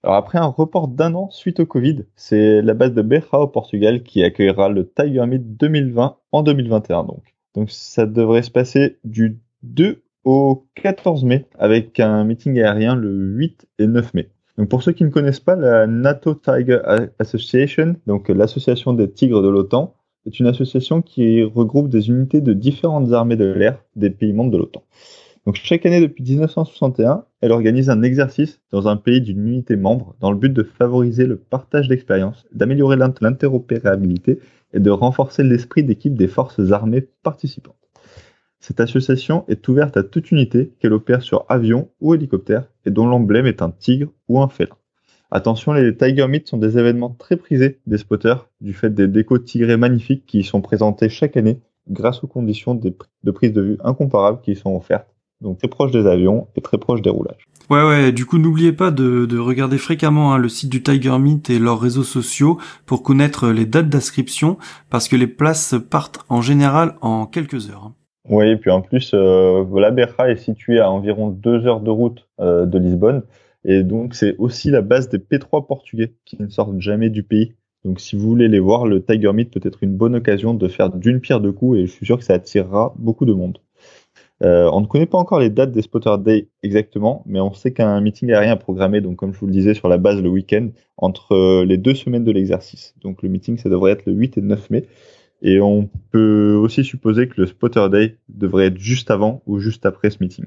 [0.06, 3.48] Alors après un report d'un an suite au Covid, c'est la base de Beja au
[3.48, 7.08] Portugal qui accueillera le Tiger Meet 2020 en 2021
[7.56, 7.70] donc.
[7.70, 13.68] Ça devrait se passer du 2 au 14 mai avec un meeting aérien le 8
[13.80, 14.30] et 9 mai.
[14.60, 16.82] Donc pour ceux qui ne connaissent pas, la NATO Tiger
[17.18, 19.96] Association, donc l'association des tigres de l'OTAN,
[20.28, 24.52] est une association qui regroupe des unités de différentes armées de l'air des pays membres
[24.52, 24.84] de l'OTAN.
[25.46, 30.16] Donc chaque année depuis 1961, elle organise un exercice dans un pays d'une unité membre
[30.20, 34.40] dans le but de favoriser le partage d'expériences, d'améliorer l'interopérabilité
[34.74, 37.76] et de renforcer l'esprit d'équipe des forces armées participantes.
[38.60, 43.06] Cette association est ouverte à toute unité qu'elle opère sur avion ou hélicoptère et dont
[43.06, 44.76] l'emblème est un tigre ou un félin.
[45.30, 49.38] Attention, les Tiger Meet sont des événements très prisés des spotters du fait des décos
[49.38, 53.78] tigrés magnifiques qui y sont présentés chaque année grâce aux conditions de prise de vue
[53.84, 55.15] incomparables qui y sont offertes
[55.46, 57.48] donc très proche des avions et très proche des roulages.
[57.70, 61.18] Ouais, ouais, du coup, n'oubliez pas de, de, regarder fréquemment hein, le site du Tiger
[61.18, 64.58] Meet et leurs réseaux sociaux pour connaître les dates d'inscription,
[64.90, 67.86] parce que les places partent en général en quelques heures.
[67.86, 67.94] Hein.
[68.30, 71.92] Oui, et puis en plus, euh, la Berra est située à environ deux heures de
[71.92, 73.24] route euh, de Lisbonne,
[73.64, 77.54] et donc c'est aussi la base des P3 portugais qui ne sortent jamais du pays.
[77.84, 80.68] Donc si vous voulez les voir, le Tiger Meet peut être une bonne occasion de
[80.68, 83.60] faire d'une pierre deux coups, et je suis sûr que ça attirera beaucoup de monde.
[84.44, 87.72] Euh, on ne connaît pas encore les dates des Spotter Day exactement, mais on sait
[87.72, 90.70] qu'un meeting aérien programmé, donc comme je vous le disais, sur la base le week-end,
[90.98, 92.96] entre euh, les deux semaines de l'exercice.
[93.02, 94.88] Donc le meeting, ça devrait être le 8 et 9 mai.
[95.42, 99.86] Et on peut aussi supposer que le Spotter Day devrait être juste avant ou juste
[99.86, 100.46] après ce meeting.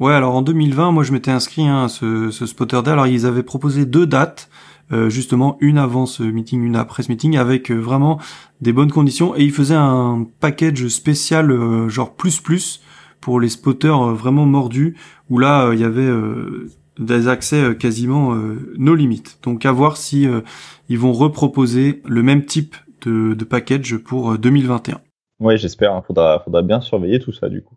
[0.00, 2.90] Ouais, alors en 2020, moi je m'étais inscrit hein, à ce, Spotter Day.
[2.90, 4.50] Alors ils avaient proposé deux dates.
[4.92, 8.20] Euh, justement une avant ce meeting, une après ce meeting, avec vraiment
[8.60, 9.34] des bonnes conditions.
[9.34, 11.50] Et ils faisaient un package spécial
[11.88, 12.82] genre plus plus
[13.24, 14.98] pour les spotters euh, vraiment mordus,
[15.30, 16.68] où là euh, il y avait euh,
[16.98, 18.36] des accès quasiment
[18.76, 19.38] nos limites.
[19.42, 20.28] Donc à voir si
[20.88, 25.00] ils vont reproposer le même type de, package pour 2021.
[25.40, 25.90] Ouais, j'espère.
[25.90, 26.02] Il hein.
[26.06, 27.74] faudra, faudra bien surveiller tout ça du coup.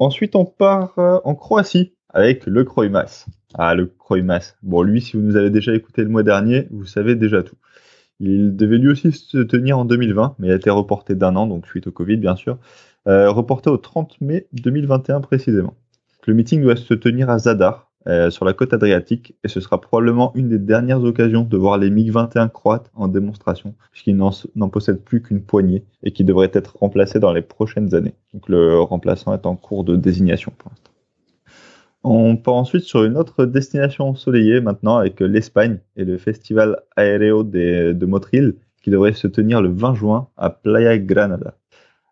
[0.00, 3.26] Ensuite, on part en Croatie avec le Kroimas.
[3.54, 4.56] Ah, le Kroimas.
[4.64, 7.56] Bon, lui, si vous nous avez déjà écouté le mois dernier, vous savez déjà tout.
[8.18, 11.46] Il devait lui aussi se tenir en 2020, mais il a été reporté d'un an,
[11.46, 12.58] donc suite au Covid, bien sûr.
[13.06, 15.74] Euh, reporté au 30 mai 2021 précisément.
[16.26, 19.80] Le meeting doit se tenir à Zadar, euh, sur la côte adriatique, et ce sera
[19.80, 25.02] probablement une des dernières occasions de voir les MiG-21 croates en démonstration, puisqu'ils n'en possèdent
[25.02, 28.14] plus qu'une poignée et qui devraient être remplacés dans les prochaines années.
[28.32, 30.92] Donc le remplaçant est en cours de désignation pour l'instant.
[32.02, 37.42] On part ensuite sur une autre destination ensoleillée maintenant avec l'Espagne et le festival aéreo
[37.42, 41.57] de, de Motril qui devrait se tenir le 20 juin à Playa Granada.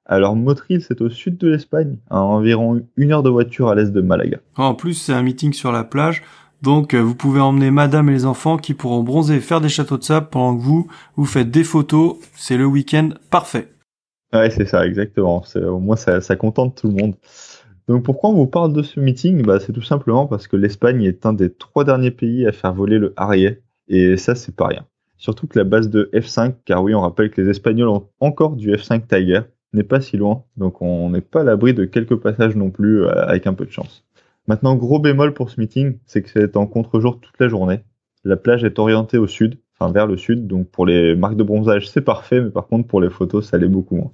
[0.08, 3.90] Alors Motril, c'est au sud de l'Espagne, à environ une heure de voiture à l'est
[3.90, 4.38] de Malaga.
[4.56, 6.22] En plus, c'est un meeting sur la plage,
[6.62, 9.68] donc euh, vous pouvez emmener madame et les enfants qui pourront bronzer et faire des
[9.68, 10.86] châteaux de sable pendant que vous,
[11.16, 12.16] vous faites des photos.
[12.34, 13.68] C'est le week-end parfait.
[14.32, 15.42] Ouais, c'est ça, exactement.
[15.56, 17.14] Au moins, ça, ça, contente tout le monde.
[17.88, 19.42] Donc pourquoi on vous parle de ce meeting?
[19.42, 22.72] Bah, C'est tout simplement parce que l'Espagne est un des trois derniers pays à faire
[22.72, 24.86] voler le Harrier, et ça, c'est pas rien.
[25.16, 28.56] Surtout que la base de F5, car oui, on rappelle que les Espagnols ont encore
[28.56, 29.42] du F5 Tiger,
[29.76, 33.04] n'est pas si loin, donc on n'est pas à l'abri de quelques passages non plus
[33.04, 34.04] euh, avec un peu de chance.
[34.48, 37.80] Maintenant, gros bémol pour ce meeting, c'est que c'est en contre-jour toute la journée.
[38.24, 41.44] La plage est orientée au sud, enfin vers le sud, donc pour les marques de
[41.44, 44.12] bronzage c'est parfait, mais par contre pour les photos ça l'est beaucoup moins.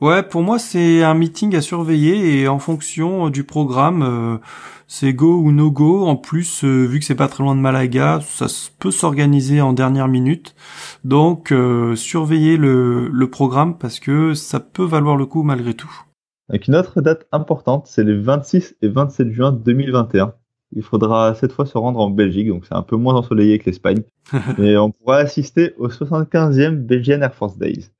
[0.00, 4.38] Ouais, pour moi c'est un meeting à surveiller et en fonction du programme, euh,
[4.86, 6.06] c'est go ou no go.
[6.06, 8.46] En plus, euh, vu que c'est pas très loin de Malaga, ça
[8.78, 10.54] peut s'organiser en dernière minute.
[11.02, 15.90] Donc euh, surveillez le, le, programme parce que ça peut valoir le coup malgré tout.
[16.48, 20.32] Avec une autre date importante, c'est les 26 et 27 juin 2021.
[20.76, 23.66] Il faudra cette fois se rendre en Belgique, donc c'est un peu moins ensoleillé que
[23.66, 24.02] l'Espagne.
[24.58, 27.90] Mais on pourra assister au 75e Belgian Air Force Days.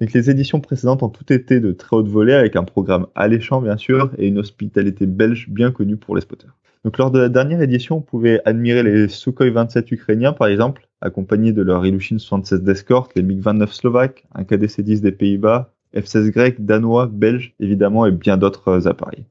[0.00, 3.62] Donc les éditions précédentes ont tout été de très haute volée avec un programme alléchant
[3.62, 6.54] bien sûr et une hospitalité belge bien connue pour les spotters.
[6.84, 10.86] Donc lors de la dernière édition, on pouvait admirer les Sukhoi 27 ukrainiens par exemple,
[11.00, 16.64] accompagnés de leur Ilyushin 76 d'escorte, les MiG-29 slovaques, un KDC-10 des Pays-Bas, F-16 grec,
[16.64, 19.24] danois, belges évidemment et bien d'autres appareils.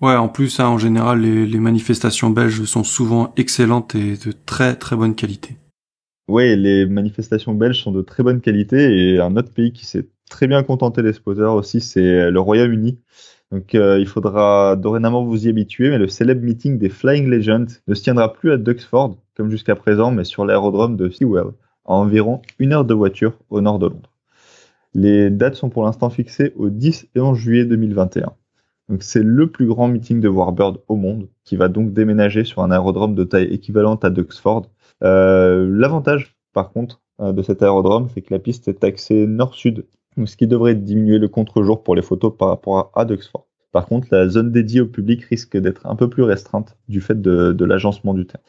[0.00, 4.76] Ouais, en plus, hein, en général, les, manifestations belges sont souvent excellentes et de très
[4.76, 5.56] très bonne qualité.
[6.28, 10.08] Oui, les manifestations belges sont de très bonne qualité et un autre pays qui s'est
[10.28, 12.98] très bien contenté des spotters aussi, c'est le Royaume-Uni.
[13.50, 17.66] Donc euh, il faudra dorénavant vous y habituer, mais le célèbre meeting des Flying Legends
[17.86, 21.52] ne se tiendra plus à Duxford, comme jusqu'à présent, mais sur l'aérodrome de Sewell,
[21.86, 24.12] à environ une heure de voiture au nord de Londres.
[24.92, 28.32] Les dates sont pour l'instant fixées au 10 et 11 juillet 2021.
[28.90, 32.62] Donc c'est le plus grand meeting de Warbird au monde, qui va donc déménager sur
[32.62, 34.66] un aérodrome de taille équivalente à Duxford.
[35.02, 39.86] Euh, L'avantage, par contre, euh, de cet aérodrome, c'est que la piste est axée nord-sud,
[40.24, 43.46] ce qui devrait diminuer le contre-jour pour les photos par rapport à Duxford.
[43.72, 47.20] Par contre, la zone dédiée au public risque d'être un peu plus restreinte du fait
[47.20, 48.42] de, l'agencement du terrain.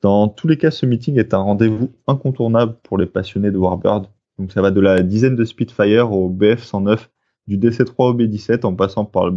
[0.00, 4.06] Dans tous les cas, ce meeting est un rendez-vous incontournable pour les passionnés de Warbird.
[4.38, 7.08] Donc ça va de la dizaine de Spitfire au BF-109
[7.46, 9.36] du DC-3 au B-17 en passant par le,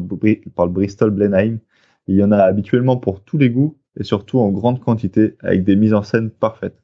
[0.56, 1.60] par le Bristol Blenheim.
[2.08, 5.64] Il y en a habituellement pour tous les goûts et surtout en grande quantité avec
[5.64, 6.82] des mises en scène parfaites.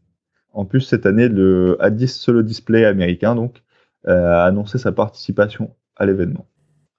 [0.51, 3.63] En plus, cette année, le A10 Solo Display américain donc,
[4.07, 6.47] euh, a annoncé sa participation à l'événement.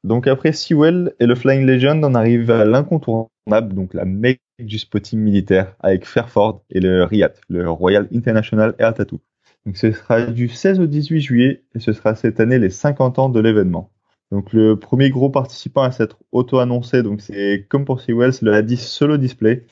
[0.04, 4.78] Donc après Sewell et le Flying Legend, on arrive à l'incontournable, donc la mec du
[4.78, 9.20] spotting militaire avec Fairford et le RIAT, le Royal International Air Tattoo.
[9.64, 13.18] Donc ce sera du 16 au 18 juillet et ce sera cette année les 50
[13.18, 13.90] ans de l'événement.
[14.30, 18.52] Donc le premier gros participant à s'être auto-annoncé, donc c'est comme pour Sewell, c'est le
[18.52, 19.64] A10 Solo Display.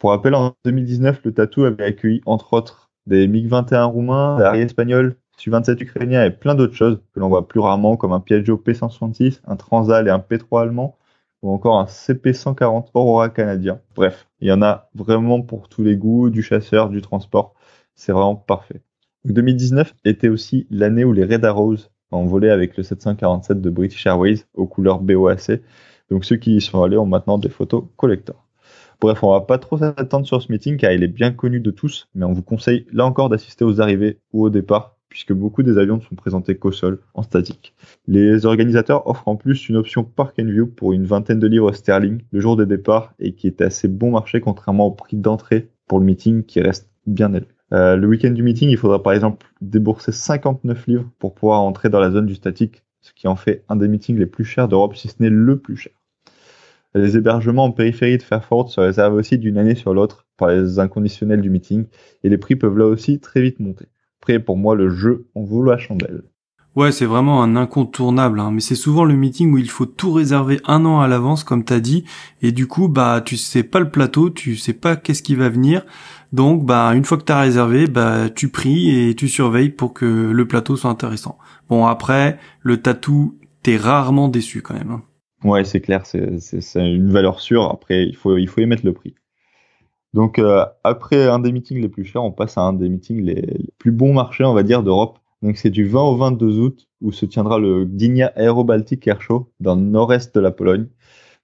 [0.00, 4.64] Pour rappel, en 2019, le Tattoo avait accueilli entre autres des MiG-21 roumains, des Harrier
[4.64, 8.56] espagnols, Su-27 ukrainiens et plein d'autres choses que l'on voit plus rarement comme un Piaggio
[8.56, 10.96] P166, un Transal et un P3 allemand
[11.42, 13.78] ou encore un CP140 Aurora canadien.
[13.94, 17.52] Bref, il y en a vraiment pour tous les goûts, du chasseur, du transport.
[17.94, 18.80] C'est vraiment parfait.
[19.26, 21.76] 2019 était aussi l'année où les Red Arrows
[22.10, 25.60] en volé avec le 747 de British Airways aux couleurs BOAC.
[26.10, 28.46] Donc ceux qui y sont allés ont maintenant des photos collector.
[29.00, 31.70] Bref, on va pas trop s'attendre sur ce meeting car il est bien connu de
[31.70, 35.62] tous, mais on vous conseille là encore d'assister aux arrivées ou au départ puisque beaucoup
[35.62, 37.74] des avions ne sont présentés qu'au sol, en statique.
[38.06, 41.72] Les organisateurs offrent en plus une option Park and View pour une vingtaine de livres
[41.72, 45.68] sterling le jour des départs et qui est assez bon marché contrairement au prix d'entrée
[45.88, 47.48] pour le meeting qui reste bien élevé.
[47.72, 51.88] Euh, le week-end du meeting, il faudra par exemple débourser 59 livres pour pouvoir entrer
[51.88, 54.68] dans la zone du statique, ce qui en fait un des meetings les plus chers
[54.68, 55.92] d'Europe, si ce n'est le plus cher.
[56.94, 60.78] Les hébergements en périphérie de Fairford se réservent aussi d'une année sur l'autre par les
[60.78, 61.86] inconditionnels du meeting,
[62.24, 63.86] et les prix peuvent là aussi très vite monter.
[64.20, 66.22] Après, pour moi, le jeu en vaut la chandelle.
[66.76, 68.52] Ouais, c'est vraiment un incontournable, hein.
[68.52, 71.64] mais c'est souvent le meeting où il faut tout réserver un an à l'avance, comme
[71.64, 72.04] t'as dit,
[72.42, 75.48] et du coup, bah, tu sais pas le plateau, tu sais pas qu'est-ce qui va
[75.48, 75.84] venir,
[76.32, 80.04] donc, bah, une fois que t'as réservé, bah, tu pries et tu surveilles pour que
[80.06, 81.38] le plateau soit intéressant.
[81.68, 84.90] Bon, après, le tatou, t'es rarement déçu quand même.
[84.92, 85.02] Hein.
[85.44, 86.38] Ouais, c'est clair, c'est
[86.76, 87.64] une valeur sûre.
[87.70, 89.14] Après, il faut, il faut y mettre le prix.
[90.12, 93.22] Donc, euh, après un des meetings les plus chers, on passe à un des meetings
[93.22, 95.18] les, plus bons marchés, on va dire, d'Europe.
[95.42, 99.50] Donc, c'est du 20 au 22 août où se tiendra le Gdynia Aerobaltic Air Show
[99.60, 100.88] dans le nord-est de la Pologne.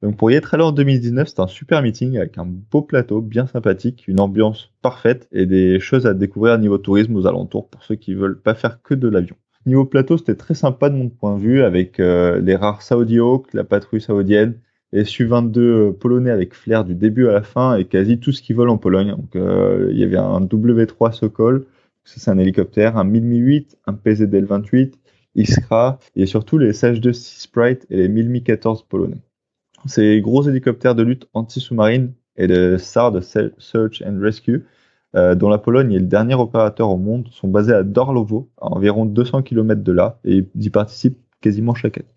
[0.03, 3.23] Donc pour y être allé en 2019, c'était un super meeting avec un beau plateau,
[3.23, 7.71] bien sympathique, une ambiance parfaite et des choses à découvrir à niveau tourisme aux alentours
[7.71, 9.37] pour ceux qui veulent pas faire que de l'avion.
[9.67, 13.19] Niveau plateau, c'était très sympa de mon point de vue avec euh, les rares Saudi
[13.19, 14.55] Hawk, la patrouille saoudienne,
[14.93, 18.43] les Su-22 euh, polonais avec flair du début à la fin et quasi tout ce
[18.43, 19.17] qui vole en Pologne.
[19.35, 21.67] Euh, il y avait un W3 Sokol,
[22.05, 24.93] c'est un hélicoptère, un 1008, un PZL-28,
[25.35, 29.21] Iskra et surtout les SH-2 Sea Sprite et les 1014 polonais.
[29.87, 34.65] Ces gros hélicoptères de lutte anti-sous-marine et de SAR de Search and Rescue,
[35.15, 39.07] dont la Pologne est le dernier opérateur au monde, sont basés à Dorlovo, à environ
[39.07, 42.17] 200 km de là, et y participent quasiment chaque année.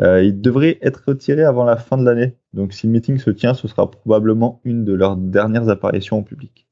[0.00, 3.30] Euh, ils devraient être retirés avant la fin de l'année, donc si le meeting se
[3.30, 6.66] tient, ce sera probablement une de leurs dernières apparitions au public.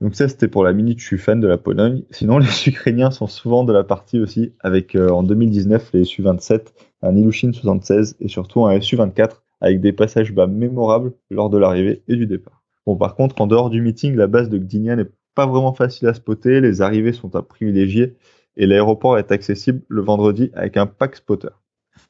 [0.00, 2.02] Donc ça, c'était pour la minute, je suis de la Pologne.
[2.10, 6.72] Sinon, les Ukrainiens sont souvent de la partie aussi, avec euh, en 2019 les Su-27,
[7.02, 12.02] un Ilyushin 76 et surtout un Su-24, avec des passages bas mémorables lors de l'arrivée
[12.08, 12.63] et du départ.
[12.86, 16.08] Bon, par contre, en dehors du meeting, la base de Gdynia n'est pas vraiment facile
[16.08, 18.16] à spotter, les arrivées sont à privilégier
[18.56, 21.48] et l'aéroport est accessible le vendredi avec un pack spotter.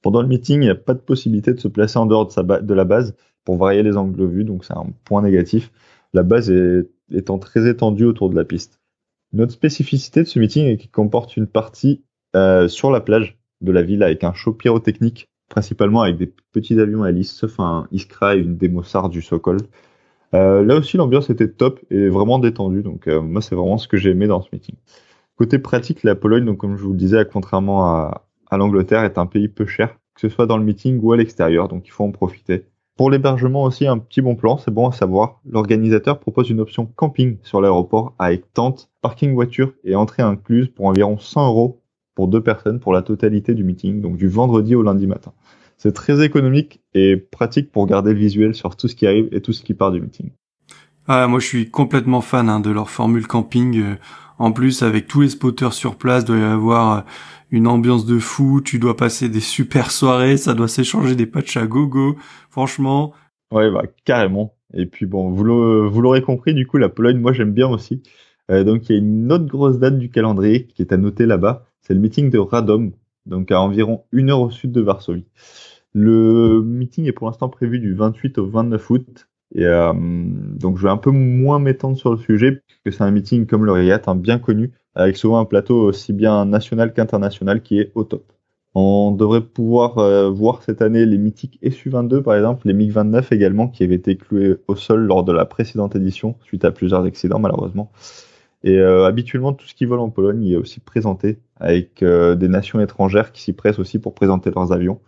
[0.02, 2.74] Pendant le meeting, il n'y a pas de possibilité de se placer en dehors de,
[2.74, 3.14] la base
[3.44, 5.70] pour varier les angles de vue, donc c'est un point négatif.
[6.12, 8.80] La base est étant très étendue autour de la piste.
[9.32, 12.04] Une autre spécificité de ce meeting est qu'il comporte une partie
[12.36, 16.78] euh, sur la plage de la ville avec un show pyrotechnique, principalement avec des petits
[16.78, 19.58] avions à hélice, sauf un Iskra et une Demosar du Sokol.
[20.34, 22.82] Là aussi, l'ambiance était top et vraiment détendue.
[22.82, 24.76] Donc moi, c'est vraiment ce que j'ai aimé dans ce meeting.
[25.36, 29.26] Côté pratique, la Pologne, comme je vous le disais, contrairement à, à l'Angleterre, est un
[29.26, 31.68] pays peu cher, que ce soit dans le meeting ou à l'extérieur.
[31.68, 32.66] Donc il faut en profiter.
[32.96, 35.40] Pour l'hébergement aussi, un petit bon plan, c'est bon à savoir.
[35.44, 40.86] L'organisateur propose une option camping sur l'aéroport avec tente, parking voiture et entrée incluse pour
[40.86, 41.82] environ 100 euros
[42.14, 45.32] pour deux personnes pour la totalité du meeting, donc du vendredi au lundi matin.
[45.84, 49.42] C'est très économique et pratique pour garder le visuel sur tout ce qui arrive et
[49.42, 50.30] tout ce qui part du meeting.
[51.06, 53.78] Ah, moi je suis complètement fan hein, de leur formule camping.
[53.78, 53.94] Euh,
[54.38, 57.00] en plus, avec tous les spotters sur place, doit y avoir euh,
[57.50, 58.62] une ambiance de fou.
[58.64, 60.38] Tu dois passer des super soirées.
[60.38, 62.16] Ça doit s'échanger des patchs à gogo.
[62.48, 63.12] Franchement.
[63.52, 64.56] Ouais, bah carrément.
[64.72, 68.02] Et puis bon, vous l'aurez compris, du coup, la Pologne, moi j'aime bien aussi.
[68.50, 71.26] Euh, donc il y a une autre grosse date du calendrier qui est à noter
[71.26, 71.66] là-bas.
[71.82, 72.92] C'est le meeting de Radom,
[73.26, 75.26] donc à environ une heure au sud de Varsovie.
[75.94, 80.82] Le meeting est pour l'instant prévu du 28 au 29 août et euh, donc je
[80.82, 84.02] vais un peu moins m'étendre sur le sujet, puisque c'est un meeting comme le RIAT,
[84.06, 88.32] un bien connu, avec souvent un plateau aussi bien national qu'international qui est au top.
[88.74, 93.68] On devrait pouvoir euh, voir cette année les mythiques SU22 par exemple, les MiG-29 également,
[93.68, 97.38] qui avaient été cloués au sol lors de la précédente édition, suite à plusieurs accidents
[97.38, 97.92] malheureusement.
[98.64, 102.48] Et euh, habituellement, tout ce qui vole en Pologne y est aussi présenté, avec des
[102.48, 105.00] nations étrangères qui s'y pressent aussi pour présenter leurs avions.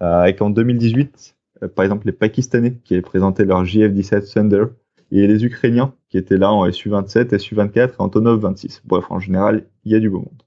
[0.00, 4.64] Avec en 2018, euh, par exemple les Pakistanais qui avaient présenté leur JF-17 Thunder
[5.10, 8.82] et les Ukrainiens qui étaient là en SU-27, SU-24 et Antonov 26.
[8.84, 10.42] Bref, en général, il y a du beau monde.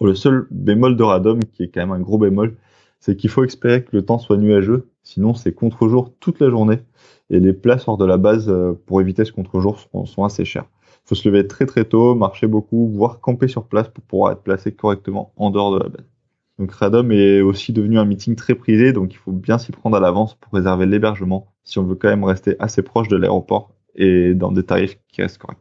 [0.00, 2.56] le seul bémol de Radom, qui est quand même un gros bémol,
[3.00, 6.80] c'est qu'il faut espérer que le temps soit nuageux, sinon c'est contre-jour toute la journée,
[7.30, 10.66] et les places hors de la base euh, pour éviter ce contre-jour sont, assez chères.
[11.04, 14.32] Il faut se lever très très tôt, marcher beaucoup, voire camper sur place pour pouvoir
[14.32, 16.06] être placé correctement en dehors de la base.
[16.58, 19.96] Donc Radom est aussi devenu un meeting très prisé, donc il faut bien s'y prendre
[19.96, 23.72] à l'avance pour réserver l'hébergement si on veut quand même rester assez proche de l'aéroport
[23.94, 25.58] et dans des tarifs qui restent corrects.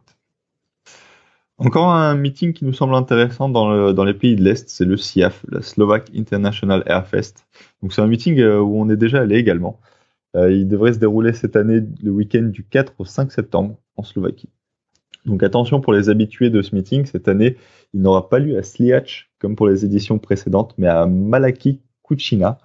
[1.58, 5.46] Encore un meeting qui nous semble intéressant dans, les pays de l'Est, c'est le SIAF,
[5.50, 7.46] la Slovak International Airfest.
[7.82, 9.80] Donc c'est un meeting euh, où on est déjà allé également.
[10.36, 14.04] Euh, il devrait se dérouler cette année le week-end du 4 au 5 septembre en
[14.04, 14.50] Slovaquie.
[15.26, 17.56] Donc attention pour les habitués de ce meeting, cette année,
[17.94, 22.58] il n'aura pas lieu à Sliac comme pour les éditions précédentes, mais à Malaki Kuchina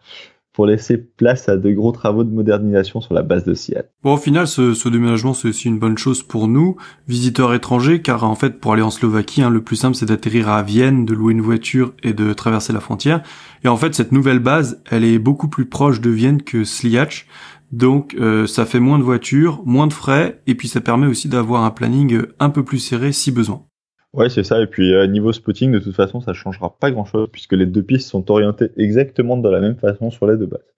[0.54, 3.90] pour laisser place à de gros travaux de modernisation sur la base de Seattle.
[4.02, 6.76] Bon, au final, ce, déménagement, c'est aussi une bonne chose pour nous,
[7.06, 10.48] visiteurs étrangers, car en fait, pour aller en Slovaquie, hein, le plus simple, c'est d'atterrir
[10.48, 13.22] à Vienne, de louer une voiture et de traverser la frontière.
[13.62, 17.26] Et en fait, cette nouvelle base, elle est beaucoup plus proche de Vienne que Sliac,
[17.72, 21.28] donc euh, ça fait moins de voitures, moins de frais, et puis ça permet aussi
[21.28, 23.66] d'avoir un planning un peu plus serré si besoin.
[24.12, 24.60] Ouais, c'est ça.
[24.60, 27.82] Et puis euh, niveau spotting, de toute façon, ça changera pas grand-chose puisque les deux
[27.82, 30.74] pistes sont orientées exactement de la même façon sur les deux bases.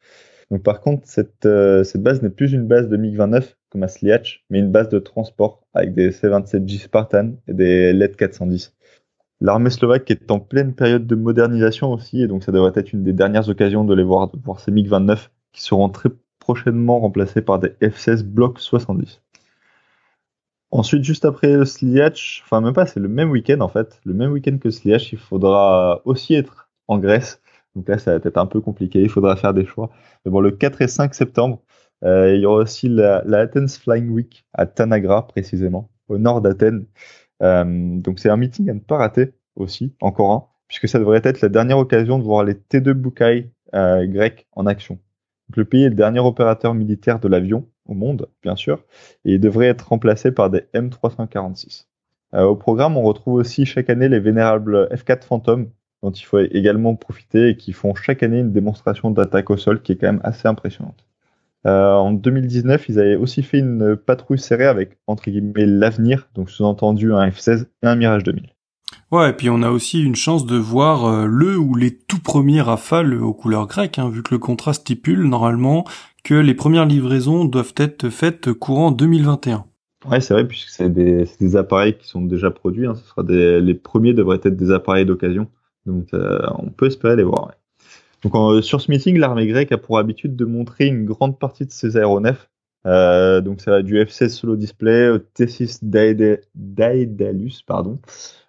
[0.51, 3.89] Donc par contre, cette, euh, cette base n'est plus une base de MiG-29 comme à
[3.89, 8.75] Sliach, mais une base de transport avec des C-27J Spartan et des LED 410.
[9.41, 13.03] L'armée slovaque est en pleine période de modernisation aussi, et donc ça devrait être une
[13.03, 17.41] des dernières occasions de les voir, de voir ces MiG-29 qui seront très prochainement remplacés
[17.41, 19.22] par des F-16 Block 70.
[20.73, 24.33] Ensuite, juste après Sliach, enfin même pas, c'est le même week-end en fait, le même
[24.33, 27.43] week-end que Sliach, il faudra aussi être en Grèce.
[27.77, 29.91] Donc là, ça va être un peu compliqué, il faudra faire des choix.
[30.25, 31.63] Mais bon, le 4 et 5 septembre,
[32.05, 36.87] euh, il y aura aussi la, Athens Flying Week à Tanagra précisément, au nord d'Athènes.
[37.43, 37.65] Euh,
[38.01, 41.43] donc c'est un meeting à ne pas rater aussi, encore un, puisque ça devrait être
[41.43, 44.95] la dernière occasion de voir les T2 Bukai euh, grecs en action.
[45.49, 48.85] Donc, le pays est le dernier opérateur militaire de l'avion au monde, bien sûr,
[49.25, 51.87] et il devrait être remplacé par des M346.
[52.35, 55.69] Euh, au programme, on retrouve aussi chaque année les vénérables F4 Phantom,
[56.03, 59.83] dont il faut également profiter et qui font chaque année une démonstration d'attaque au sol
[59.83, 61.05] qui est quand même assez impressionnante.
[61.67, 66.51] Euh, en 2019, ils avaient aussi fait une patrouille serrée avec, entre guillemets, l'avenir, donc
[66.51, 68.53] sous-entendu un F-16 et un Mirage 2000.
[69.11, 72.19] Ouais, et puis on a aussi une chance de voir euh, le ou les tout
[72.19, 75.85] premiers rafales aux couleurs grecques, hein, vu que le contrat stipule normalement
[76.25, 79.65] que les premières livraisons doivent être faites courant 2021.
[80.09, 82.87] Ouais, c'est vrai, puisque c'est des, appareils qui sont déjà produits.
[82.87, 82.95] Hein.
[82.97, 85.49] Ce sera les premiers devraient être des appareils d'occasion.
[85.87, 87.53] Donc, euh, on peut espérer les voir.
[88.23, 91.73] Donc, sur ce meeting, l'armée grecque a pour habitude de montrer une grande partie de
[91.73, 92.49] ses aéronefs.
[92.87, 95.81] Euh, donc, ça va du F-16 Solo Display au T-6
[96.55, 97.99] Daedalus, pardon,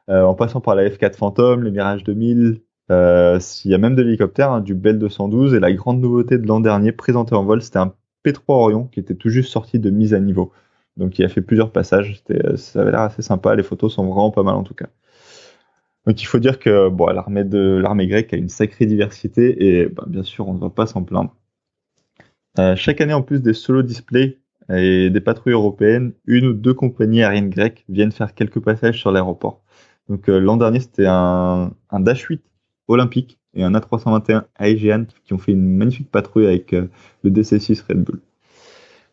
[0.08, 4.02] en passant par la F-4 Phantom, le Mirage 2000, euh, il y a même de
[4.02, 7.62] l'hélicoptère, hein, du Bell 212, et la grande nouveauté de l'an dernier présenté en vol,
[7.62, 7.94] c'était un
[8.26, 10.52] P3 Orion qui était tout juste sorti de mise à niveau.
[10.98, 14.06] Donc il a fait plusieurs passages, euh, ça avait l'air assez sympa, les photos sont
[14.06, 14.88] vraiment pas mal en tout cas.
[16.06, 20.48] Donc il faut dire que l'armée grecque a une sacrée diversité et bah, bien sûr
[20.50, 21.36] on ne va pas s'en plaindre.
[22.60, 24.40] Euh, chaque année en plus des solo displays
[24.70, 29.12] et des patrouilles européennes, une ou deux compagnies aériennes grecques viennent faire quelques passages sur
[29.12, 29.64] l'aéroport.
[30.10, 32.42] Donc euh, l'an dernier, c'était un, Dash 8
[32.88, 36.88] olympique et un A321 Aegean qui ont fait une magnifique patrouille avec euh,
[37.24, 38.20] le DC6 Red Bull.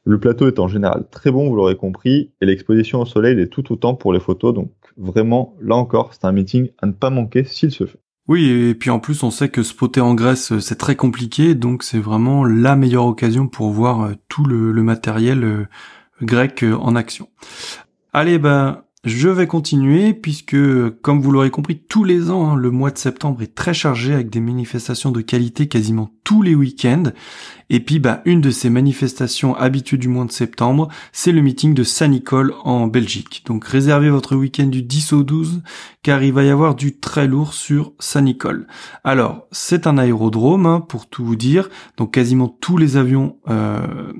[0.04, 3.48] Le plateau est en général très bon, vous l'aurez compris, et l'exposition au soleil est
[3.48, 4.54] tout autant pour les photos.
[4.54, 8.00] Donc vraiment, là encore, c'est un meeting à ne pas manquer s'il se fait.
[8.30, 11.82] Oui, et puis en plus, on sait que spotter en Grèce, c'est très compliqué, donc
[11.82, 15.66] c'est vraiment la meilleure occasion pour voir euh, tout le, matériel euh,
[16.22, 17.28] grec euh, en action.
[18.12, 20.56] Allez, ben, je vais continuer puisque,
[21.00, 24.12] comme vous l'aurez compris, tous les ans, hein, le mois de septembre est très chargé
[24.12, 27.04] avec des manifestations de qualité quasiment tous les week-ends.
[27.72, 31.72] Et puis, bah, une de ces manifestations habituées du mois de septembre, c'est le meeting
[31.72, 33.44] de Saint-Nicole en Belgique.
[33.46, 35.62] Donc, réservez votre week-end du 10 au 12,
[36.02, 38.66] car il va y avoir du très lourd sur Saint-Nicole.
[39.04, 41.70] Alors, c'est un aérodrome, hein, pour tout vous dire.
[41.96, 43.78] Donc, quasiment tous les avions euh,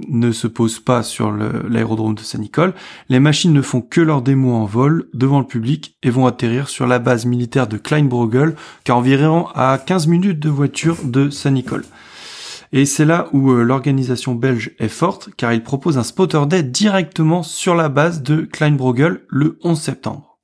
[0.09, 2.73] ne se posent pas sur l'aérodrome de Saint-Nicole.
[3.09, 6.69] Les machines ne font que leur démo en vol devant le public et vont atterrir
[6.69, 11.31] sur la base militaire de Kleinbrogel, qui est environ à 15 minutes de voiture de
[11.31, 11.85] Saint-Nicole.
[12.73, 16.63] Et c'est là où euh, l'organisation belge est forte, car il propose un spotter day
[16.63, 20.39] directement sur la base de Kleinbrogel le 11 septembre.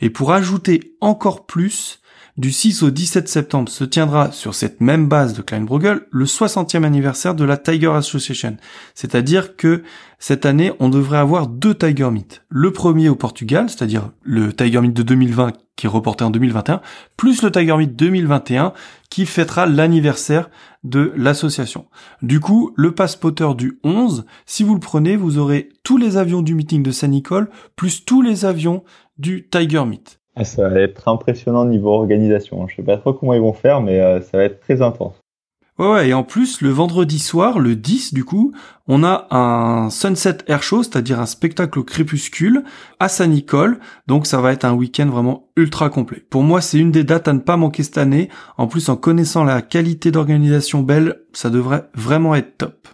[0.00, 2.00] Et pour ajouter encore plus,
[2.38, 6.84] du 6 au 17 septembre se tiendra sur cette même base de Kleinbrogel le 60e
[6.84, 8.56] anniversaire de la Tiger Association.
[8.94, 9.82] C'est-à-dire que
[10.20, 12.42] cette année, on devrait avoir deux Tiger Meet.
[12.48, 16.80] Le premier au Portugal, c'est-à-dire le Tiger Meet de 2020 qui est reporté en 2021,
[17.16, 18.72] plus le Tiger Meet 2021
[19.10, 20.50] qui fêtera l'anniversaire
[20.84, 21.86] de l'association.
[22.22, 26.42] Du coup, le passeporteur du 11, si vous le prenez, vous aurez tous les avions
[26.42, 28.84] du meeting de Saint-Nicole, plus tous les avions
[29.18, 30.20] du Tiger Meet.
[30.36, 32.68] Ah, ça va être impressionnant niveau organisation.
[32.68, 35.16] Je sais pas trop comment ils vont faire, mais euh, ça va être très intense.
[35.78, 38.52] Ouais, ouais, et en plus, le vendredi soir, le 10 du coup,
[38.88, 42.64] on a un Sunset Air Show, c'est-à-dire un spectacle au crépuscule
[42.98, 46.24] à Saint-Nicole, donc ça va être un week-end vraiment ultra complet.
[46.30, 48.28] Pour moi, c'est une des dates à ne pas manquer cette année.
[48.56, 52.88] En plus, en connaissant la qualité d'organisation belle, ça devrait vraiment être top.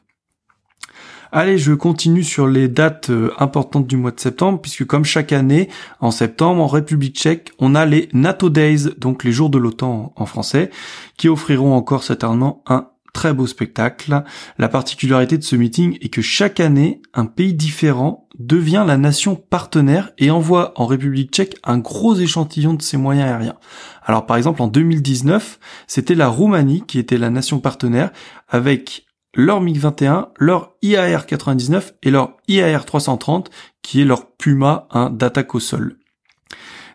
[1.36, 5.32] Allez, je continue sur les dates euh, importantes du mois de septembre, puisque comme chaque
[5.32, 5.68] année,
[5.98, 10.12] en septembre, en République tchèque, on a les NATO Days, donc les jours de l'OTAN
[10.14, 10.70] en français,
[11.16, 14.22] qui offriront encore certainement un très beau spectacle.
[14.58, 19.34] La particularité de ce meeting est que chaque année, un pays différent devient la nation
[19.34, 23.56] partenaire et envoie en République tchèque un gros échantillon de ses moyens aériens.
[24.04, 25.58] Alors par exemple en 2019,
[25.88, 28.12] c'était la Roumanie qui était la nation partenaire
[28.48, 29.03] avec
[29.34, 33.46] leur MiG-21, leur IAR-99 et leur IAR-330
[33.82, 35.96] qui est leur Puma un d'attaque au sol.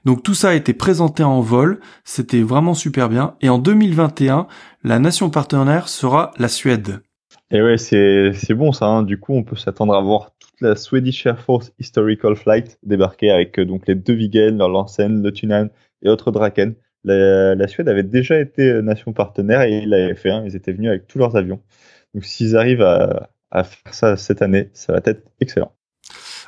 [0.06, 3.36] Donc tout ça a été présenté en vol, c'était vraiment super bien.
[3.42, 4.48] Et en 2021,
[4.84, 7.02] la nation partenaire sera la Suède.
[7.52, 8.86] Et ouais, c'est, bon ça.
[8.86, 9.04] Hein.
[9.04, 13.32] Du coup, on peut s'attendre à voir toute la Swedish Air Force Historical Flight débarquer
[13.32, 15.68] avec euh, donc les deux Viggen, leur Lansen, le Tunan
[16.04, 16.76] et autres Draken.
[17.06, 20.30] La, la, Suède avait déjà été euh, nation partenaire et ils l'avaient fait.
[20.30, 20.44] Hein.
[20.46, 21.62] Ils étaient venus avec tous leurs avions.
[22.14, 23.30] Donc s'ils arrivent à,
[23.64, 25.72] faire ça cette année, ça va être excellent.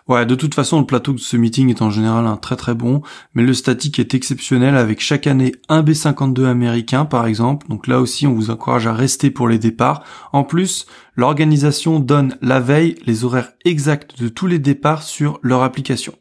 [0.07, 2.73] Ouais, de toute façon, le plateau de ce meeting est en général un très très
[2.73, 3.01] bon,
[3.35, 7.67] mais le statique est exceptionnel avec chaque année un B-52 américain par exemple.
[7.69, 10.03] Donc là aussi, on vous encourage à rester pour les départs.
[10.33, 15.61] En plus, l'organisation donne la veille les horaires exacts de tous les départs sur leur
[15.61, 16.13] application.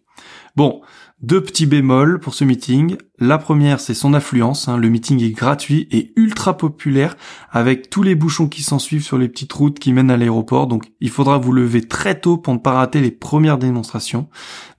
[0.56, 0.82] Bon,
[1.22, 2.96] deux petits bémols pour ce meeting.
[3.18, 4.68] La première, c'est son affluence.
[4.68, 4.78] Hein.
[4.78, 7.16] Le meeting est gratuit et ultra populaire
[7.50, 10.66] avec tous les bouchons qui s'en suivent sur les petites routes qui mènent à l'aéroport.
[10.66, 14.28] Donc, il faudra vous lever très tôt pour ne pas rater les premières démonstrations.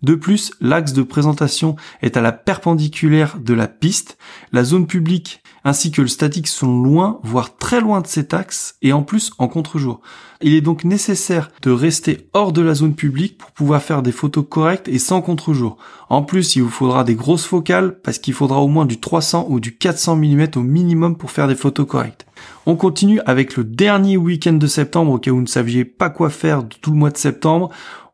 [0.01, 4.17] De plus, l'axe de présentation est à la perpendiculaire de la piste.
[4.51, 8.75] La zone publique ainsi que le statique sont loin, voire très loin de cet axe
[8.81, 10.01] et en plus en contre-jour.
[10.41, 14.11] Il est donc nécessaire de rester hors de la zone publique pour pouvoir faire des
[14.11, 15.77] photos correctes et sans contre-jour.
[16.09, 19.45] En plus, il vous faudra des grosses focales parce qu'il faudra au moins du 300
[19.49, 22.25] ou du 400 mm au minimum pour faire des photos correctes.
[22.65, 26.09] On continue avec le dernier week-end de septembre au cas où vous ne saviez pas
[26.09, 27.69] quoi faire tout le mois de septembre.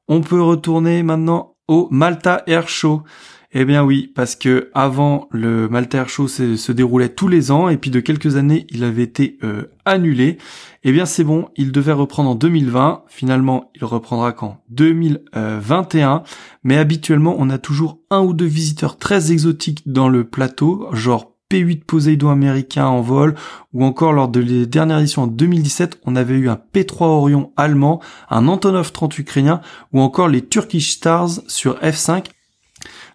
[0.10, 3.04] On peut retourner maintenant au Malta Air Show.
[3.54, 7.70] Eh bien oui, parce que avant le Malta Air Show se, déroulait tous les ans
[7.70, 10.38] et puis de quelques années il avait été euh, annulé.
[10.84, 13.04] Eh bien c'est bon, il devait reprendre en 2020.
[13.08, 16.24] Finalement, il reprendra qu'en 2021.
[16.64, 21.32] Mais habituellement, on a toujours un ou deux visiteurs très exotiques dans le plateau, genre
[21.50, 23.36] P8 Poseidon américain en vol,
[23.74, 27.54] ou encore lors de les dernières éditions en 2017, on avait eu un P3 Orion
[27.56, 29.62] allemand, un Antonov 30 ukrainien,
[29.94, 32.26] ou encore les Turkish Stars sur F5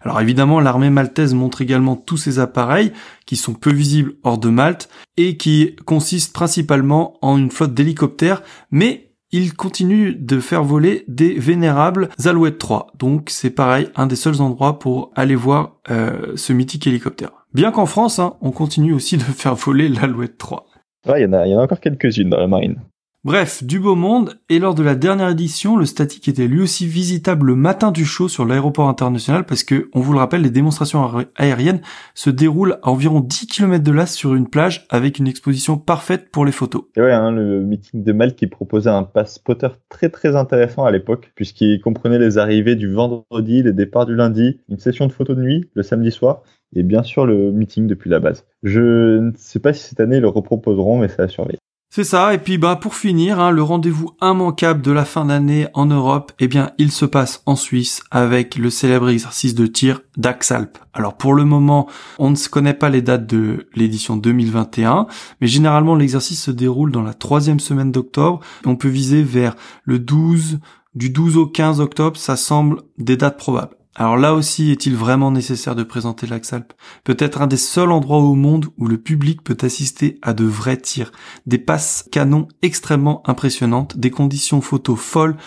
[0.03, 2.91] alors évidemment, l'armée maltaise montre également tous ces appareils
[3.25, 8.43] qui sont peu visibles hors de Malte et qui consistent principalement en une flotte d'hélicoptères,
[8.69, 12.87] mais il continue de faire voler des vénérables Alouette 3.
[12.99, 17.31] Donc c'est pareil, un des seuls endroits pour aller voir euh, ce mythique hélicoptère.
[17.53, 20.65] Bien qu'en France, hein, on continue aussi de faire voler l'Alouette 3.
[21.07, 22.79] Il y, y en a encore quelques-unes dans la marine.
[23.25, 26.85] Bref, du beau monde, et lors de la dernière édition, le statique était lui aussi
[26.85, 30.49] visitable le matin du show sur l'aéroport international parce que, on vous le rappelle, les
[30.49, 31.79] démonstrations aériennes
[32.15, 36.31] se déroulent à environ 10 km de là sur une plage avec une exposition parfaite
[36.31, 36.83] pour les photos.
[36.97, 40.83] Et ouais, hein, le meeting de Malte qui proposait un pass spotter très très intéressant
[40.83, 45.13] à l'époque puisqu'il comprenait les arrivées du vendredi, les départs du lundi, une session de
[45.13, 46.41] photos de nuit le samedi soir
[46.75, 48.45] et bien sûr le meeting depuis la base.
[48.63, 51.59] Je ne sais pas si cette année ils le reproposeront mais c'est à surveiller.
[51.95, 55.67] C'est ça, et puis bah pour finir, hein, le rendez-vous immanquable de la fin d'année
[55.75, 60.01] en Europe, eh bien il se passe en Suisse avec le célèbre exercice de tir
[60.17, 60.79] d'Axalp.
[60.95, 61.87] Alors pour le moment,
[62.17, 65.05] on ne se connaît pas les dates de l'édition 2021,
[65.39, 68.39] mais généralement l'exercice se déroule dans la troisième semaine d'octobre.
[68.65, 70.61] On peut viser vers le 12,
[70.95, 73.75] du 12 au 15 octobre, ça semble des dates probables.
[73.95, 76.73] Alors là aussi, est-il vraiment nécessaire de présenter l'Axalp?
[77.03, 80.77] Peut-être un des seuls endroits au monde où le public peut assister à de vrais
[80.77, 81.11] tirs,
[81.45, 85.37] des passes canons extrêmement impressionnantes, des conditions photos folles,